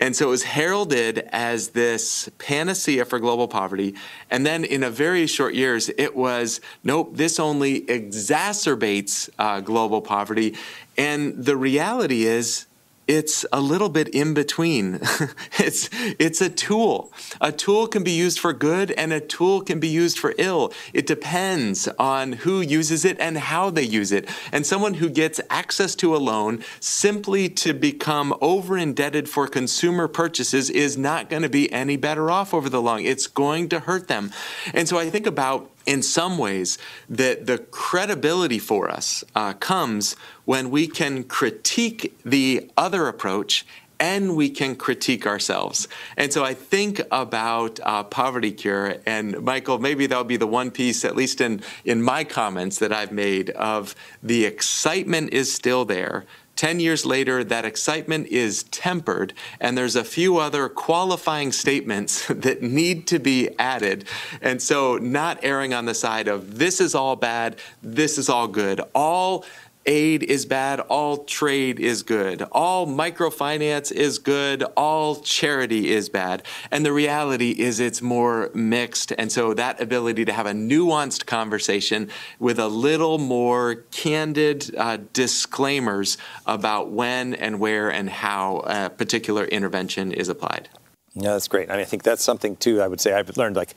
[0.00, 3.94] And so it was heralded as this panacea for global poverty.
[4.30, 10.00] And then in a very short years, it was nope, this only exacerbates uh, global
[10.02, 10.56] poverty.
[10.98, 12.66] And the reality is,
[13.12, 14.94] it's a little bit in between.
[15.58, 17.12] it's it's a tool.
[17.42, 20.72] A tool can be used for good and a tool can be used for ill.
[20.94, 24.30] It depends on who uses it and how they use it.
[24.50, 30.08] And someone who gets access to a loan simply to become over indebted for consumer
[30.08, 33.04] purchases is not going to be any better off over the long.
[33.04, 34.32] It's going to hurt them.
[34.72, 40.16] And so I think about in some ways that the credibility for us uh, comes
[40.44, 43.64] when we can critique the other approach
[44.02, 45.86] and we can critique ourselves.
[46.16, 50.72] And so I think about uh, Poverty Cure, and Michael, maybe that'll be the one
[50.72, 55.84] piece, at least in, in my comments that I've made, of the excitement is still
[55.84, 56.24] there.
[56.56, 62.60] 10 years later, that excitement is tempered, and there's a few other qualifying statements that
[62.60, 64.04] need to be added.
[64.40, 68.48] And so, not erring on the side of this is all bad, this is all
[68.48, 68.80] good.
[68.94, 69.44] All
[69.86, 76.42] aid is bad, all trade is good, all microfinance is good, all charity is bad.
[76.70, 79.12] And the reality is it's more mixed.
[79.18, 84.98] And so that ability to have a nuanced conversation with a little more candid uh,
[85.12, 90.68] disclaimers about when and where and how a particular intervention is applied.
[91.14, 91.70] Yeah, that's great.
[91.70, 92.80] I mean, I think that's something too.
[92.80, 93.74] I would say I've learned like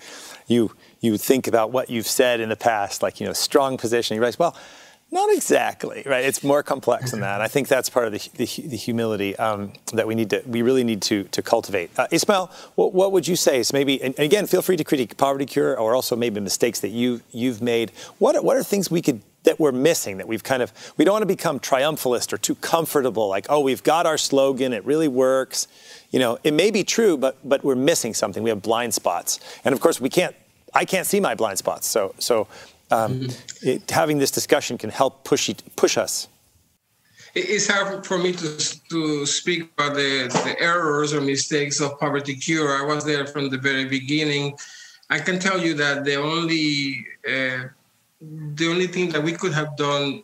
[0.48, 4.16] you you think about what you've said in the past, like you know, strong position.
[4.16, 4.56] You realize, well,
[5.12, 6.26] not exactly, right?
[6.26, 7.40] It's more complex than that.
[7.40, 10.62] I think that's part of the, the, the humility um, that we need to, we
[10.62, 11.92] really need to, to cultivate.
[11.98, 15.16] Uh, Ismael, what, what, would you say is maybe, and again, feel free to critique
[15.16, 17.92] Poverty Cure or also maybe mistakes that you, you've made.
[18.18, 21.14] What, what are things we could, that we're missing, that we've kind of, we don't
[21.14, 25.08] want to become triumphalist or too comfortable, like, oh, we've got our slogan, it really
[25.08, 25.68] works.
[26.10, 28.42] You know, it may be true, but, but we're missing something.
[28.42, 29.40] We have blind spots.
[29.64, 30.36] And of course, we can't,
[30.74, 31.88] I can't see my blind spots.
[31.88, 32.48] So, so
[32.92, 33.68] um, mm-hmm.
[33.68, 36.28] it, having this discussion can help push it, push us.
[37.34, 42.36] It's hard for me to, to speak about the, the errors or mistakes of Poverty
[42.36, 42.72] Cure.
[42.78, 44.58] I was there from the very beginning.
[45.10, 47.68] I can tell you that the only uh,
[48.22, 50.24] the only thing that we could have done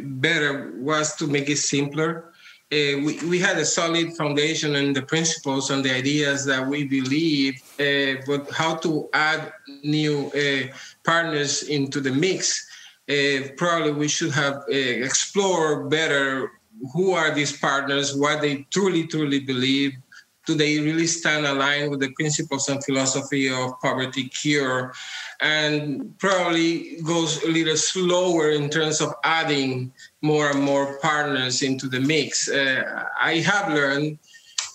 [0.00, 2.30] better was to make it simpler
[2.72, 6.84] uh, we, we had a solid foundation and the principles and the ideas that we
[6.84, 10.72] believe, uh, but how to add new uh,
[11.04, 12.66] partners into the mix.
[13.08, 16.50] Uh, probably we should have uh, explored better
[16.92, 19.92] who are these partners, what they truly, truly believe.
[20.46, 24.92] Do they really stand aligned with the principles and philosophy of poverty cure?
[25.40, 31.88] And probably goes a little slower in terms of adding more and more partners into
[31.88, 32.48] the mix.
[32.48, 34.18] Uh, I have learned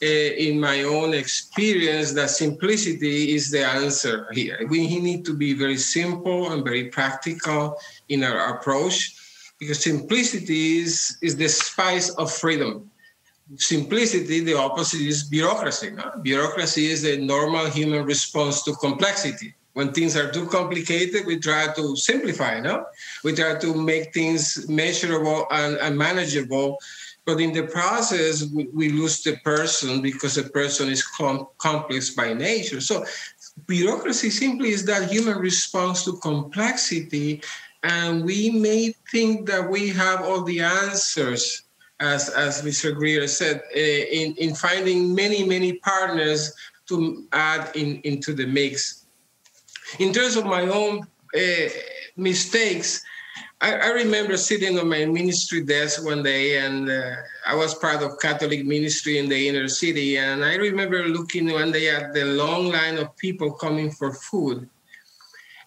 [0.06, 4.58] Eh, in my own experience that simplicity is the answer here.
[4.70, 9.15] We need to be very simple and very practical in our approach
[9.60, 12.91] because simplicity is, is the spice of freedom.
[13.56, 15.89] Simplicity, the opposite is bureaucracy.
[15.89, 16.12] No?
[16.22, 21.68] Bureaucracy is the normal human response to complexity when things are too complicated, we try
[21.76, 22.86] to simplify, no?
[23.26, 26.78] We try to make things measurable and, and manageable.
[27.25, 32.11] But in the process, we, we, lose the person because the person is com- complex
[32.11, 32.79] by nature.
[32.79, 33.03] So
[33.65, 37.41] bureaucracy simply is that human response to complexity.
[37.83, 41.63] And we may think that we have all the answers,
[41.99, 42.93] as, as Mr.
[42.93, 46.53] Greer said, uh, in, in finding many, many partners
[46.88, 49.05] to add in, into the mix
[49.99, 51.69] in terms of my own uh,
[52.17, 53.03] mistakes,
[53.65, 57.15] I, I, remember sitting on my ministry desk one day, and uh,
[57.47, 60.19] I was part of Catholic ministry in the inner city.
[60.19, 64.69] And I remember looking one day at the long line of people coming for food.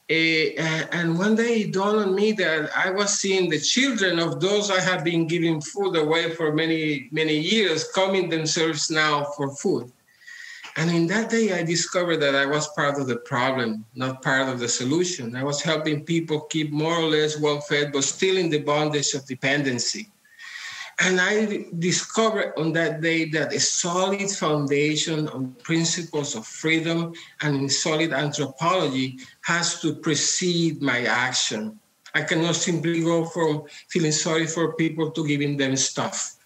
[0.09, 4.39] Uh, and one day it dawned on me that I was seeing the children of
[4.39, 9.51] those I had been giving food away for many, many years coming themselves now for
[9.57, 9.91] food.
[10.79, 14.49] And in that day, I discovered that I was part of the problem, not part
[14.49, 15.35] of the solution.
[15.35, 19.13] I was helping people keep more or less well fed, but still in the bondage
[19.15, 20.09] of dependency.
[21.01, 27.57] And I discovered on that day that a solid foundation on principles of freedom and
[27.57, 31.81] in solid anthropology has to precede my action.
[32.15, 36.38] I cannot simply go from feeling sorry for people to giving them stuff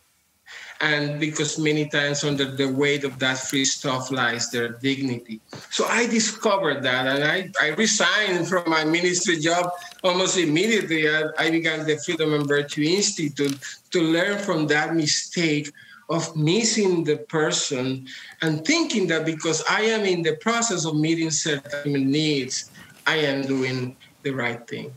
[0.83, 5.41] and because many times under the weight of that free stuff lies their dignity.
[5.71, 9.71] So I discovered that and I, I resigned from my ministry job
[10.03, 11.09] almost immediately.
[11.09, 13.57] I, I began the Freedom and Virtue Institute
[13.93, 15.73] to learn from that mistake
[16.11, 18.07] of missing the person
[18.43, 22.73] and thinking that because I am in the process of meeting certain needs,
[23.07, 24.93] I am doing the right thing.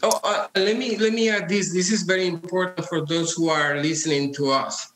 [0.00, 1.72] Oh, uh, let me let me add this.
[1.72, 4.92] This is very important for those who are listening to us.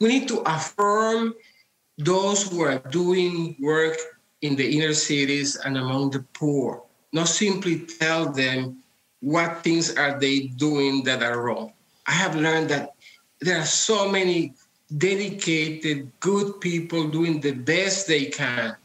[0.00, 1.34] We need to affirm
[1.98, 3.96] those who are doing work
[4.42, 6.82] in the inner cities and among the poor.
[7.12, 8.82] Not simply tell them
[9.20, 11.72] what things are they doing that are wrong.
[12.06, 12.94] I have learned that
[13.40, 14.54] there are so many
[14.98, 18.76] dedicated, good people doing the best they can.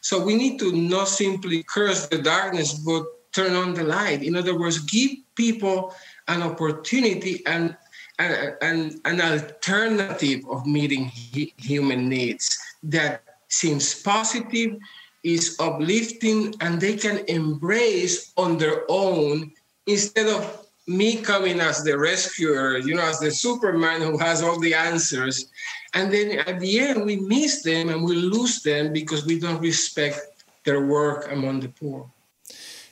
[0.00, 4.22] So we need to not simply curse the darkness, but turn on the light.
[4.22, 5.94] In other words, give people
[6.28, 7.76] an opportunity and
[8.18, 14.76] an, an alternative of meeting human needs that seems positive,
[15.22, 19.52] is uplifting, and they can embrace on their own
[19.86, 24.58] instead of me coming as the rescuer, you know, as the Superman who has all
[24.60, 25.50] the answers.
[25.94, 29.60] And then at the end, we miss them and we lose them because we don't
[29.60, 32.08] respect their work among the poor.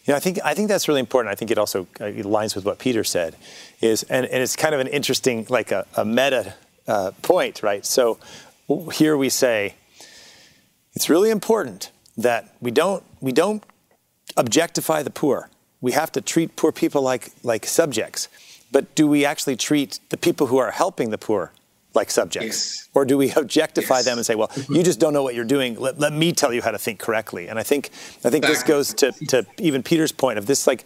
[0.05, 1.33] Yeah, I think I think that's really important.
[1.33, 3.37] I think it also uh, aligns with what Peter said,
[3.81, 6.55] is and, and it's kind of an interesting like a, a meta
[6.87, 7.85] uh, point, right?
[7.87, 8.19] So
[8.93, 9.75] here we say
[10.93, 13.63] it's really important that we don't we don't
[14.37, 15.49] objectify the poor.
[15.81, 18.29] We have to treat poor people like like subjects.
[18.71, 21.53] But do we actually treat the people who are helping the poor
[21.95, 22.47] like subjects?
[22.47, 22.89] Yes.
[22.95, 24.05] Or do we objectify yes.
[24.05, 25.79] them and say, well, you just don't know what you're doing.
[25.79, 27.49] Let, let me tell you how to think correctly.
[27.49, 27.91] And I think,
[28.25, 30.85] I think this goes to, to even Peter's point of this, like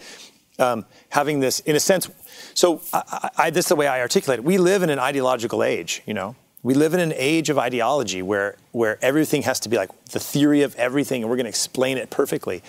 [0.58, 2.10] um, having this, in a sense,
[2.54, 4.44] so I, I, this is the way I articulate it.
[4.44, 6.36] We live in an ideological age, you know.
[6.62, 10.18] We live in an age of ideology where, where everything has to be like the
[10.18, 12.62] theory of everything, and we're going to explain it perfectly.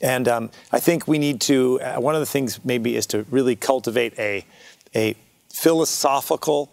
[0.00, 3.26] And um, I think we need to, uh, one of the things maybe is to
[3.30, 4.46] really cultivate a,
[4.94, 5.16] a
[5.52, 6.70] philosophical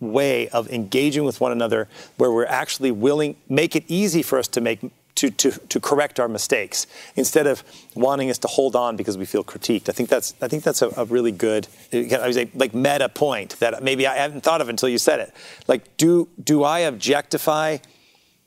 [0.00, 4.48] way of engaging with one another where we're actually willing, make it easy for us
[4.48, 4.80] to make
[5.16, 7.62] to, to, to correct our mistakes instead of
[7.94, 9.88] wanting us to hold on because we feel critiqued.
[9.88, 13.58] I think that's I think that's a, a really good I was like meta point
[13.60, 15.32] that maybe I hadn't thought of until you said it.
[15.68, 17.78] Like do do I objectify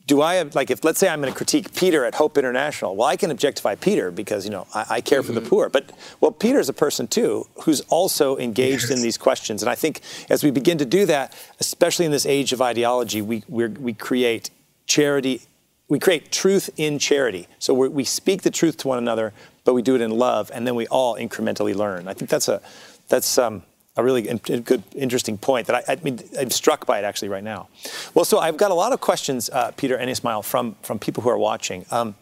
[0.08, 2.96] do I have, like, if let's say I'm going to critique Peter at Hope International,
[2.96, 5.26] well, I can objectify Peter because, you know, I, I care mm-hmm.
[5.26, 5.50] for the mm-hmm.
[5.50, 5.68] poor.
[5.68, 8.98] But, well, Peter's a person too who's also engaged yes.
[8.98, 9.62] in these questions.
[9.62, 10.00] And I think
[10.30, 14.48] as we begin to do that, especially in this age of ideology, we, we create
[14.86, 15.42] charity,
[15.88, 17.46] we create truth in charity.
[17.58, 19.34] So we speak the truth to one another,
[19.64, 22.08] but we do it in love, and then we all incrementally learn.
[22.08, 22.62] I think that's a,
[23.08, 23.62] that's, um,
[23.98, 27.42] a really good, interesting point that I, I, mean, I'm struck by it actually right
[27.42, 27.68] now.
[28.14, 31.24] Well, so I've got a lot of questions, uh, Peter and Ismael, from, from people
[31.24, 31.84] who are watching.
[31.90, 32.14] Um,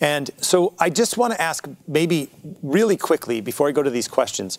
[0.00, 2.30] and so I just want to ask, maybe
[2.62, 4.58] really quickly, before I go to these questions.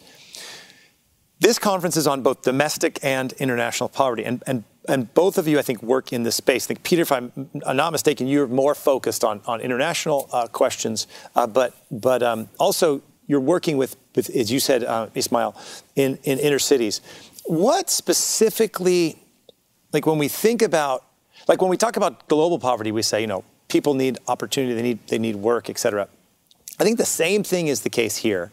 [1.39, 4.23] This conference is on both domestic and international poverty.
[4.25, 6.65] And, and, and both of you, I think, work in this space.
[6.65, 11.07] I think, Peter, if I'm not mistaken, you're more focused on, on international uh, questions,
[11.35, 15.55] uh, but, but um, also you're working with, with as you said, uh, Ismael,
[15.95, 16.99] in, in inner cities.
[17.45, 19.23] What specifically,
[19.93, 21.05] like when we think about,
[21.47, 24.81] like when we talk about global poverty, we say, you know, people need opportunity, they
[24.81, 26.09] need, they need work, et cetera.
[26.79, 28.51] I think the same thing is the case here.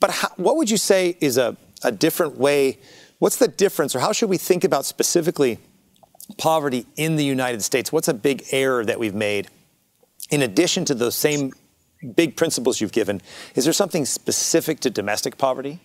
[0.00, 2.78] But how, what would you say is a, a different way?
[3.20, 5.58] What's the difference, or how should we think about specifically
[6.38, 7.92] poverty in the United States?
[7.92, 9.46] What's a big error that we've made
[10.30, 11.52] in addition to those same
[12.02, 13.20] big principles you've given.
[13.54, 15.80] Is there something specific to domestic poverty?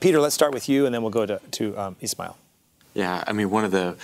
[0.00, 2.36] Peter, let's start with you, and then we'll go to, to um, Ismael.
[2.94, 3.96] Yeah, I mean, one of the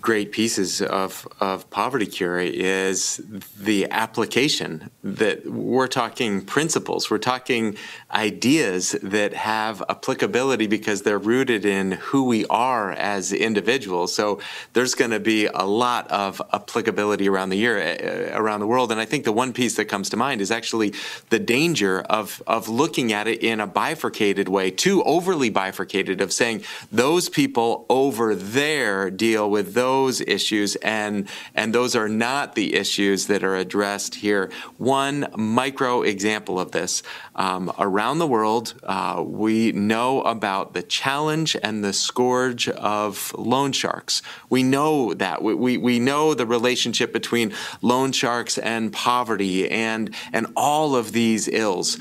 [0.00, 3.20] great pieces of, of poverty cure is
[3.58, 7.10] the application that we're talking principles.
[7.10, 7.76] We're talking
[8.10, 14.14] ideas that have applicability because they're rooted in who we are as individuals.
[14.14, 14.40] So
[14.72, 18.92] there's going to be a lot of applicability around the year uh, around the world.
[18.92, 20.94] And i think the one piece that comes to mind is actually
[21.30, 26.32] the danger of of looking at it in a bifurcated way too overly bifurcated of
[26.32, 32.74] saying those people over there deal with those issues, and, and those are not the
[32.74, 34.50] issues that are addressed here.
[34.78, 37.02] One micro example of this
[37.34, 43.72] um, around the world, uh, we know about the challenge and the scourge of loan
[43.72, 44.22] sharks.
[44.50, 45.42] We know that.
[45.42, 51.12] We, we, we know the relationship between loan sharks and poverty and, and all of
[51.12, 51.98] these ills.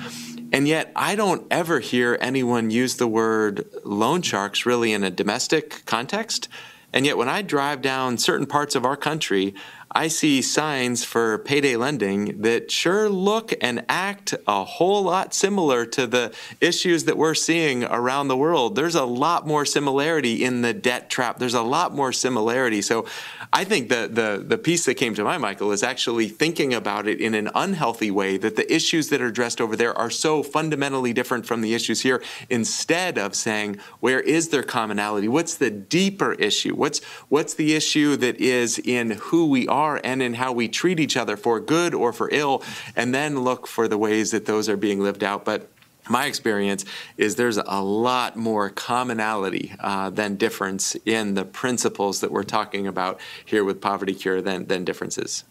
[0.53, 5.09] And yet, I don't ever hear anyone use the word loan sharks really in a
[5.09, 6.49] domestic context.
[6.94, 9.54] And yet, when I drive down certain parts of our country,
[9.94, 15.86] I see signs for payday lending that sure look and act a whole lot similar
[15.88, 18.76] to the issues that we're seeing around the world.
[18.76, 21.39] There's a lot more similarity in the debt trap.
[21.39, 22.82] There's a lot more similarity.
[22.82, 23.06] So
[23.52, 27.06] I think the the the piece that came to mind, Michael, is actually thinking about
[27.06, 30.42] it in an unhealthy way that the issues that are addressed over there are so
[30.42, 35.28] fundamentally different from the issues here instead of saying where is their commonality?
[35.28, 36.76] What's the deeper issue?
[36.76, 40.99] What's what's the issue that is in who we are and in how we treat
[40.99, 42.63] each other for good or for ill
[42.95, 45.45] and then look for the ways that those are being lived out.
[45.45, 45.69] But
[46.09, 46.86] my experience
[47.17, 52.88] is there's a lot more commonality uh, than difference in the principles that we're talking
[52.88, 55.43] about here with Poverty Cure than, than differences.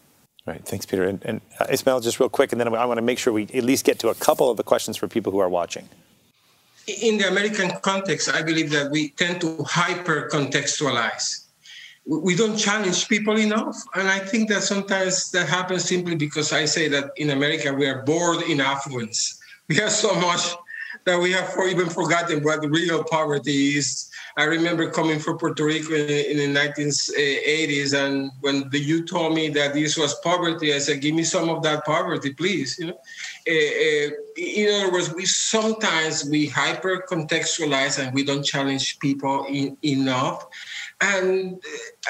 [0.45, 0.63] Right.
[0.65, 1.03] Thanks, Peter.
[1.03, 3.43] And, and uh, Ismael, just real quick, and then I want to make sure we
[3.53, 5.87] at least get to a couple of the questions for people who are watching.
[6.87, 11.40] In the American context, I believe that we tend to hyper contextualize.
[12.05, 13.77] We don't challenge people enough.
[13.95, 17.87] And I think that sometimes that happens simply because I say that in America we
[17.87, 19.37] are bored in affluence
[19.71, 20.55] we have so much
[21.05, 24.09] that we have for even forgotten what real poverty is.
[24.37, 29.49] I remember coming from Puerto Rico in, the 1980s, and when the, you told me
[29.49, 32.93] that this was poverty, I said, "Give me some of that poverty, please." You know,
[32.93, 39.77] uh, in other words, we sometimes we hyper contextualize and we don't challenge people in,
[39.83, 40.47] enough,
[41.01, 41.59] and,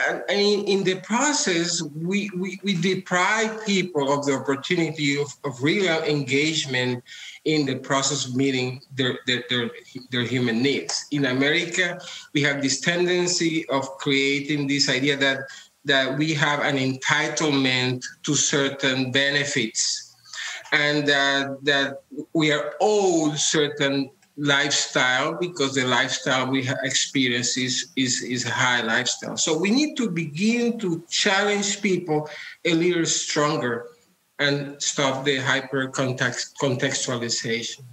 [0.07, 5.63] and, and in the process, we, we, we deprive people of the opportunity of, of
[5.63, 7.01] real engagement
[7.45, 9.71] in the process of meeting their, their, their,
[10.11, 11.05] their, human needs.
[11.11, 11.99] In America,
[12.33, 15.39] we have this tendency of creating this idea that,
[15.85, 20.15] that we have an entitlement to certain benefits
[20.73, 22.01] and uh, that
[22.33, 24.09] we are owed certain
[24.41, 29.37] lifestyle because the lifestyle we experience is, is, is high lifestyle.
[29.37, 32.27] So we need to begin to challenge people
[32.65, 33.85] a little stronger
[34.39, 37.83] and stop the hyper context contextualization.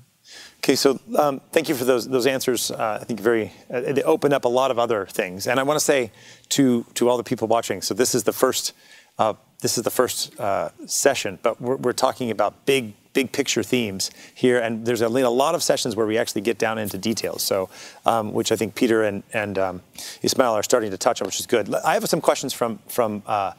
[0.61, 2.70] Okay, so um, thank you for those those answers.
[2.70, 5.62] Uh, I think very uh, they open up a lot of other things, and I
[5.62, 6.11] want to say
[6.51, 7.80] to to all the people watching.
[7.82, 8.72] So this is the first
[9.18, 13.64] uh, this is the first uh, session, but we're, we're, talking about big big picture
[13.64, 16.96] themes here, and there's a, a, lot of sessions where we actually get down into
[17.10, 17.42] details.
[17.42, 17.68] So,
[18.06, 19.82] um, which I think Peter and and um,
[20.22, 21.74] Ismael are starting to touch on, which is good.
[21.90, 23.52] I have some questions from from uh,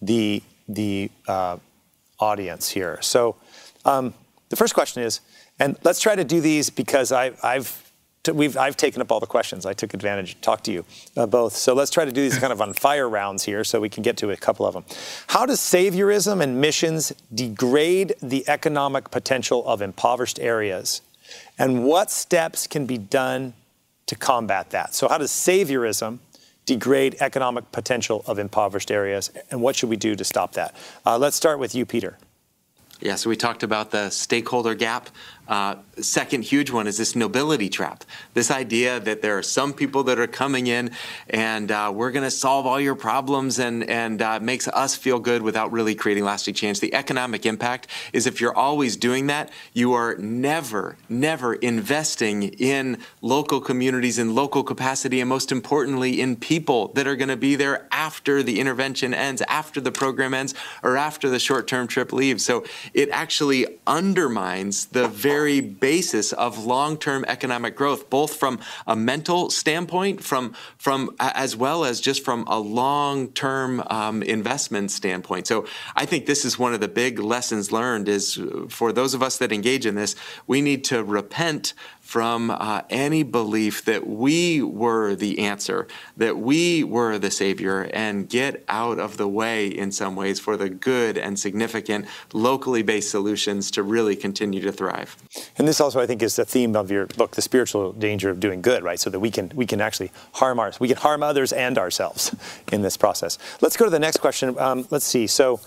[0.00, 1.58] the the uh,
[2.18, 2.98] audience here.
[3.02, 3.36] So
[3.84, 4.14] um,
[4.48, 5.20] the first question is,
[5.58, 7.91] and let's try to do these because I, have
[8.30, 9.66] we've I've taken up all the questions.
[9.66, 10.84] I took advantage, to talk to you
[11.16, 11.56] uh, both.
[11.56, 14.02] So let's try to do these kind of on fire rounds here, so we can
[14.02, 14.84] get to a couple of them.
[15.28, 21.02] How does saviorism and missions degrade the economic potential of impoverished areas,
[21.58, 23.54] and what steps can be done
[24.06, 24.94] to combat that?
[24.94, 26.18] So how does saviorism
[26.64, 30.76] degrade economic potential of impoverished areas, and what should we do to stop that?
[31.04, 32.18] Uh, let's start with you, Peter.
[33.00, 35.10] Yeah, so we talked about the stakeholder gap.
[35.48, 38.04] Uh, second huge one is this nobility trap.
[38.32, 40.92] This idea that there are some people that are coming in
[41.28, 45.18] and uh, we're going to solve all your problems and and uh, makes us feel
[45.18, 46.80] good without really creating lasting change.
[46.80, 52.98] The economic impact is if you're always doing that, you are never, never investing in
[53.20, 57.56] local communities in local capacity, and most importantly, in people that are going to be
[57.56, 62.44] there after the intervention ends, after the program ends, or after the short-term trip leaves.
[62.44, 62.64] So
[62.94, 69.50] it actually undermines the very very basis of long-term economic growth, both from a mental
[69.50, 75.48] standpoint, from from as well as just from a long-term um, investment standpoint.
[75.48, 75.66] So
[75.96, 78.08] I think this is one of the big lessons learned.
[78.08, 80.14] Is for those of us that engage in this,
[80.46, 81.74] we need to repent
[82.12, 88.28] from uh, any belief that we were the answer, that we were the Savior, and
[88.28, 92.04] get out of the way in some ways for the good and significant
[92.34, 95.16] locally based solutions to really continue to thrive.
[95.56, 98.40] And this also, I think, is the theme of your book, the spiritual danger of
[98.40, 99.00] doing good, right?
[99.00, 102.36] So that we can we can actually harm ours, we can harm others and ourselves
[102.70, 103.38] in this process.
[103.62, 104.54] Let's go to the next question.
[104.58, 105.26] Um, let's see.
[105.26, 105.60] So.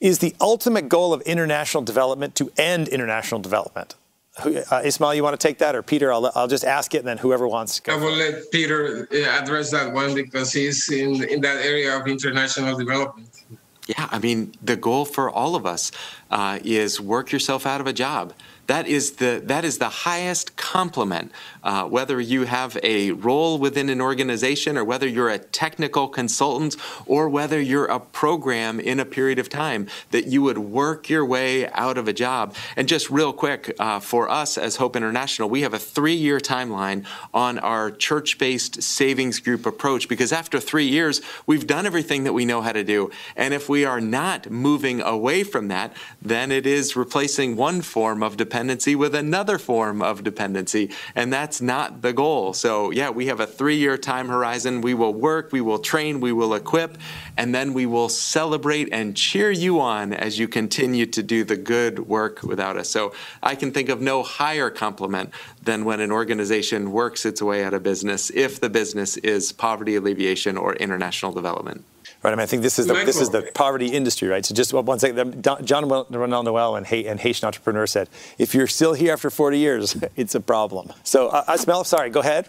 [0.00, 3.94] Is the ultimate goal of international development to end international development?
[4.36, 6.12] Uh, Ismael, you want to take that, or Peter?
[6.12, 7.78] I'll, I'll just ask it, and then whoever wants.
[7.80, 7.94] Go.
[7.94, 12.06] I will let Peter uh, address that one because he's in in that area of
[12.08, 13.44] international development.
[13.86, 15.92] Yeah, I mean, the goal for all of us
[16.30, 18.32] uh, is work yourself out of a job
[18.66, 21.32] that is the that is the highest compliment.
[21.64, 26.76] Uh, whether you have a role within an organization, or whether you're a technical consultant,
[27.06, 31.24] or whether you're a program in a period of time, that you would work your
[31.24, 32.54] way out of a job.
[32.76, 37.04] And just real quick, uh, for us as Hope International, we have a three-year timeline
[37.32, 42.44] on our church-based savings group approach because after three years, we've done everything that we
[42.44, 46.66] know how to do, and if we are not moving away from that, then it
[46.66, 50.90] is replacing one form of dependency with another form of dependency.
[51.14, 52.52] And that's not the goal.
[52.52, 54.80] So, yeah, we have a three year time horizon.
[54.80, 56.98] We will work, we will train, we will equip,
[57.36, 61.56] and then we will celebrate and cheer you on as you continue to do the
[61.56, 62.88] good work without us.
[62.90, 65.30] So, I can think of no higher compliment
[65.62, 69.96] than when an organization works its way out of business if the business is poverty
[69.96, 71.84] alleviation or international development.
[72.24, 72.32] Right.
[72.32, 74.44] I mean, I think this is the this is the poverty industry, right?
[74.44, 75.44] So just one second.
[75.64, 78.08] John Ronald Noel and, and Haitian entrepreneur said,
[78.38, 80.90] if you're still here after 40 years, it's a problem.
[81.02, 81.84] So uh, Ismael.
[81.84, 82.08] Sorry.
[82.08, 82.48] Go ahead.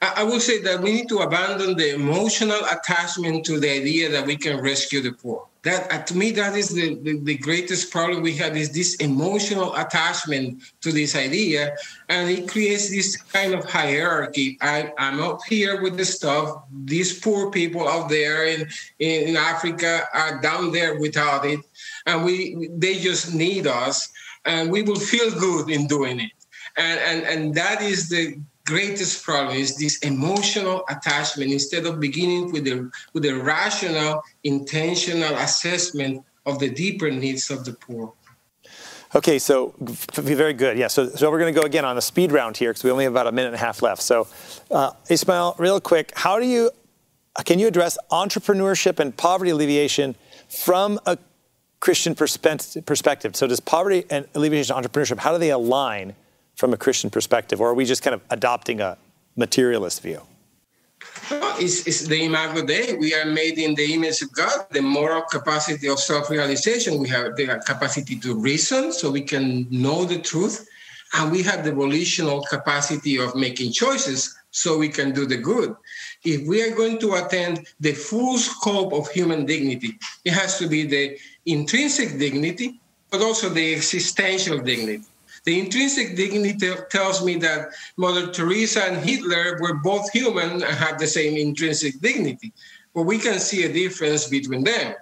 [0.00, 4.26] I will say that we need to abandon the emotional attachment to the idea that
[4.26, 5.44] we can rescue the poor.
[5.62, 8.94] That uh, to me that is the, the, the, greatest problem we have is this
[8.96, 11.74] emotional attachment to this idea
[12.08, 14.56] and it creates this kind of hierarchy.
[14.60, 16.62] I, i'm up here with the stuff.
[16.84, 18.68] These poor people out there in,
[19.00, 21.58] in africa are down there without it
[22.06, 24.08] and we they just need us
[24.44, 26.32] and we will feel good in doing it.
[26.76, 28.38] And and, and that is the
[28.68, 35.34] greatest problem is this emotional attachment instead of beginning with the with a rational intentional
[35.38, 38.12] assessment of the deeper needs of the poor.
[39.14, 39.74] Okay so
[40.12, 40.76] very good.
[40.76, 42.90] Yeah so, so we're going to go again on a speed round here because we
[42.90, 44.02] only have about a minute and a half left.
[44.02, 44.28] So
[44.70, 46.70] uh, Ismael real quick how do you
[47.46, 50.14] can you address entrepreneurship and poverty alleviation
[50.48, 51.16] from a
[51.80, 53.34] christian perspective?
[53.34, 56.14] So does poverty and alleviation entrepreneurship how do they align
[56.58, 58.98] from a Christian perspective, or are we just kind of adopting a
[59.36, 60.20] materialist view?
[61.60, 62.94] It's, it's the imago Dei.
[62.94, 64.66] We are made in the image of God.
[64.70, 66.98] The moral capacity of self-realization.
[66.98, 70.68] We have the capacity to reason, so we can know the truth,
[71.14, 75.76] and we have the volitional capacity of making choices, so we can do the good.
[76.24, 80.66] If we are going to attend the full scope of human dignity, it has to
[80.66, 82.80] be the intrinsic dignity,
[83.12, 85.04] but also the existential dignity.
[85.44, 90.98] The intrinsic dignity tells me that Mother Teresa and Hitler were both human and had
[90.98, 92.52] the same intrinsic dignity.
[92.94, 94.94] But we can see a difference between them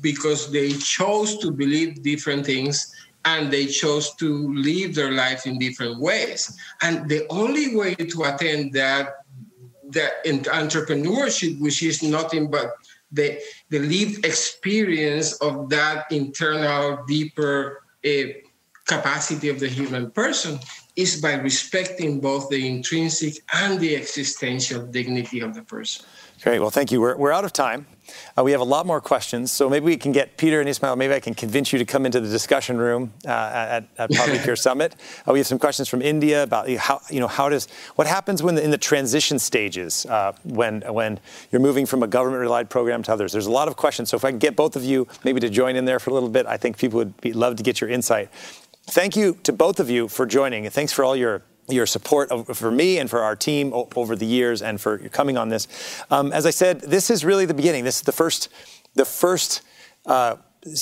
[0.00, 2.94] because they chose to believe different things
[3.24, 6.56] and they chose to live their life in different ways.
[6.82, 9.24] And the only way to attain that
[9.90, 12.72] that entrepreneurship, which is nothing but
[13.10, 13.40] the,
[13.70, 18.36] the lived experience of that internal, deeper uh,
[18.88, 20.58] capacity of the human person
[20.96, 26.04] is by respecting both the intrinsic and the existential dignity of the person.
[26.42, 26.60] Great.
[26.60, 27.00] Well, thank you.
[27.00, 27.86] We're, we're out of time.
[28.36, 30.94] Uh, we have a lot more questions, so maybe we can get Peter and Ismael.
[30.94, 34.38] Maybe I can convince you to come into the discussion room uh, at, at Poverty
[34.44, 34.94] Cure Summit.
[35.26, 37.66] Uh, we have some questions from India about how you know how does
[37.96, 41.18] what happens when the, in the transition stages uh, when when
[41.50, 43.32] you're moving from a government-relied program to others.
[43.32, 44.08] There's a lot of questions.
[44.08, 46.14] So if I can get both of you maybe to join in there for a
[46.14, 48.30] little bit, I think people would be, love to get your insight
[48.90, 52.30] thank you to both of you for joining, and thanks for all your your support
[52.56, 55.68] for me and for our team over the years, and for coming on this.
[56.10, 57.84] Um, as I said, this is really the beginning.
[57.84, 58.48] This is the first
[58.94, 59.62] the first.
[60.06, 60.36] Uh,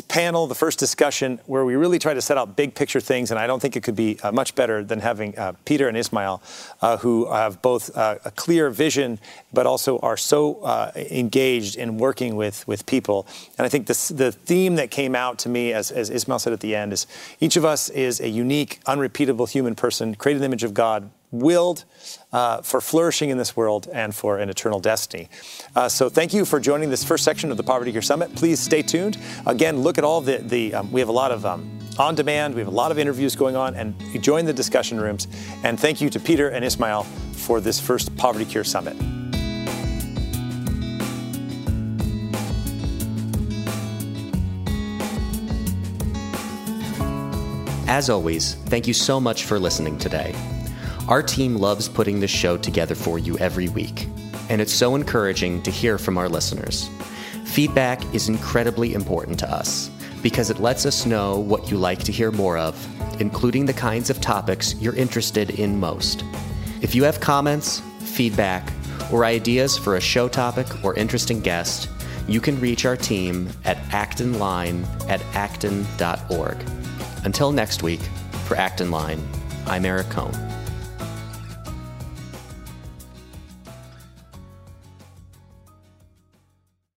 [0.08, 3.40] panel, the first discussion, where we really try to set out big picture things, and
[3.40, 6.42] I don't think it could be uh, much better than having uh, Peter and Ismael,
[6.82, 9.18] uh, who have both uh, a clear vision,
[9.52, 13.26] but also are so uh, engaged in working with with people.
[13.58, 16.52] And I think this, the theme that came out to me, as, as Ismael said
[16.52, 17.06] at the end, is
[17.40, 21.10] each of us is a unique, unrepeatable human person, created in the image of God,
[21.30, 21.84] willed
[22.32, 25.28] uh, for flourishing in this world and for an eternal destiny.
[25.74, 28.34] Uh, so thank you for joining this first section of the Poverty Cure Summit.
[28.34, 29.18] Please stay tuned.
[29.46, 32.54] Again, look at all the, the um, we have a lot of um, on demand,
[32.54, 35.28] we have a lot of interviews going on, and join the discussion rooms.
[35.64, 38.96] And thank you to Peter and Ismael for this first Poverty Cure Summit.
[47.88, 50.34] As always, thank you so much for listening today.
[51.08, 54.08] Our team loves putting this show together for you every week,
[54.48, 56.90] and it's so encouraging to hear from our listeners.
[57.44, 59.88] Feedback is incredibly important to us
[60.20, 62.74] because it lets us know what you like to hear more of,
[63.20, 66.24] including the kinds of topics you're interested in most.
[66.82, 68.68] If you have comments, feedback,
[69.12, 71.88] or ideas for a show topic or interesting guest,
[72.26, 76.56] you can reach our team at actonline at acton.org.
[77.24, 78.00] Until next week,
[78.46, 79.22] For Acton Line,
[79.66, 80.55] I'm Eric Kohn.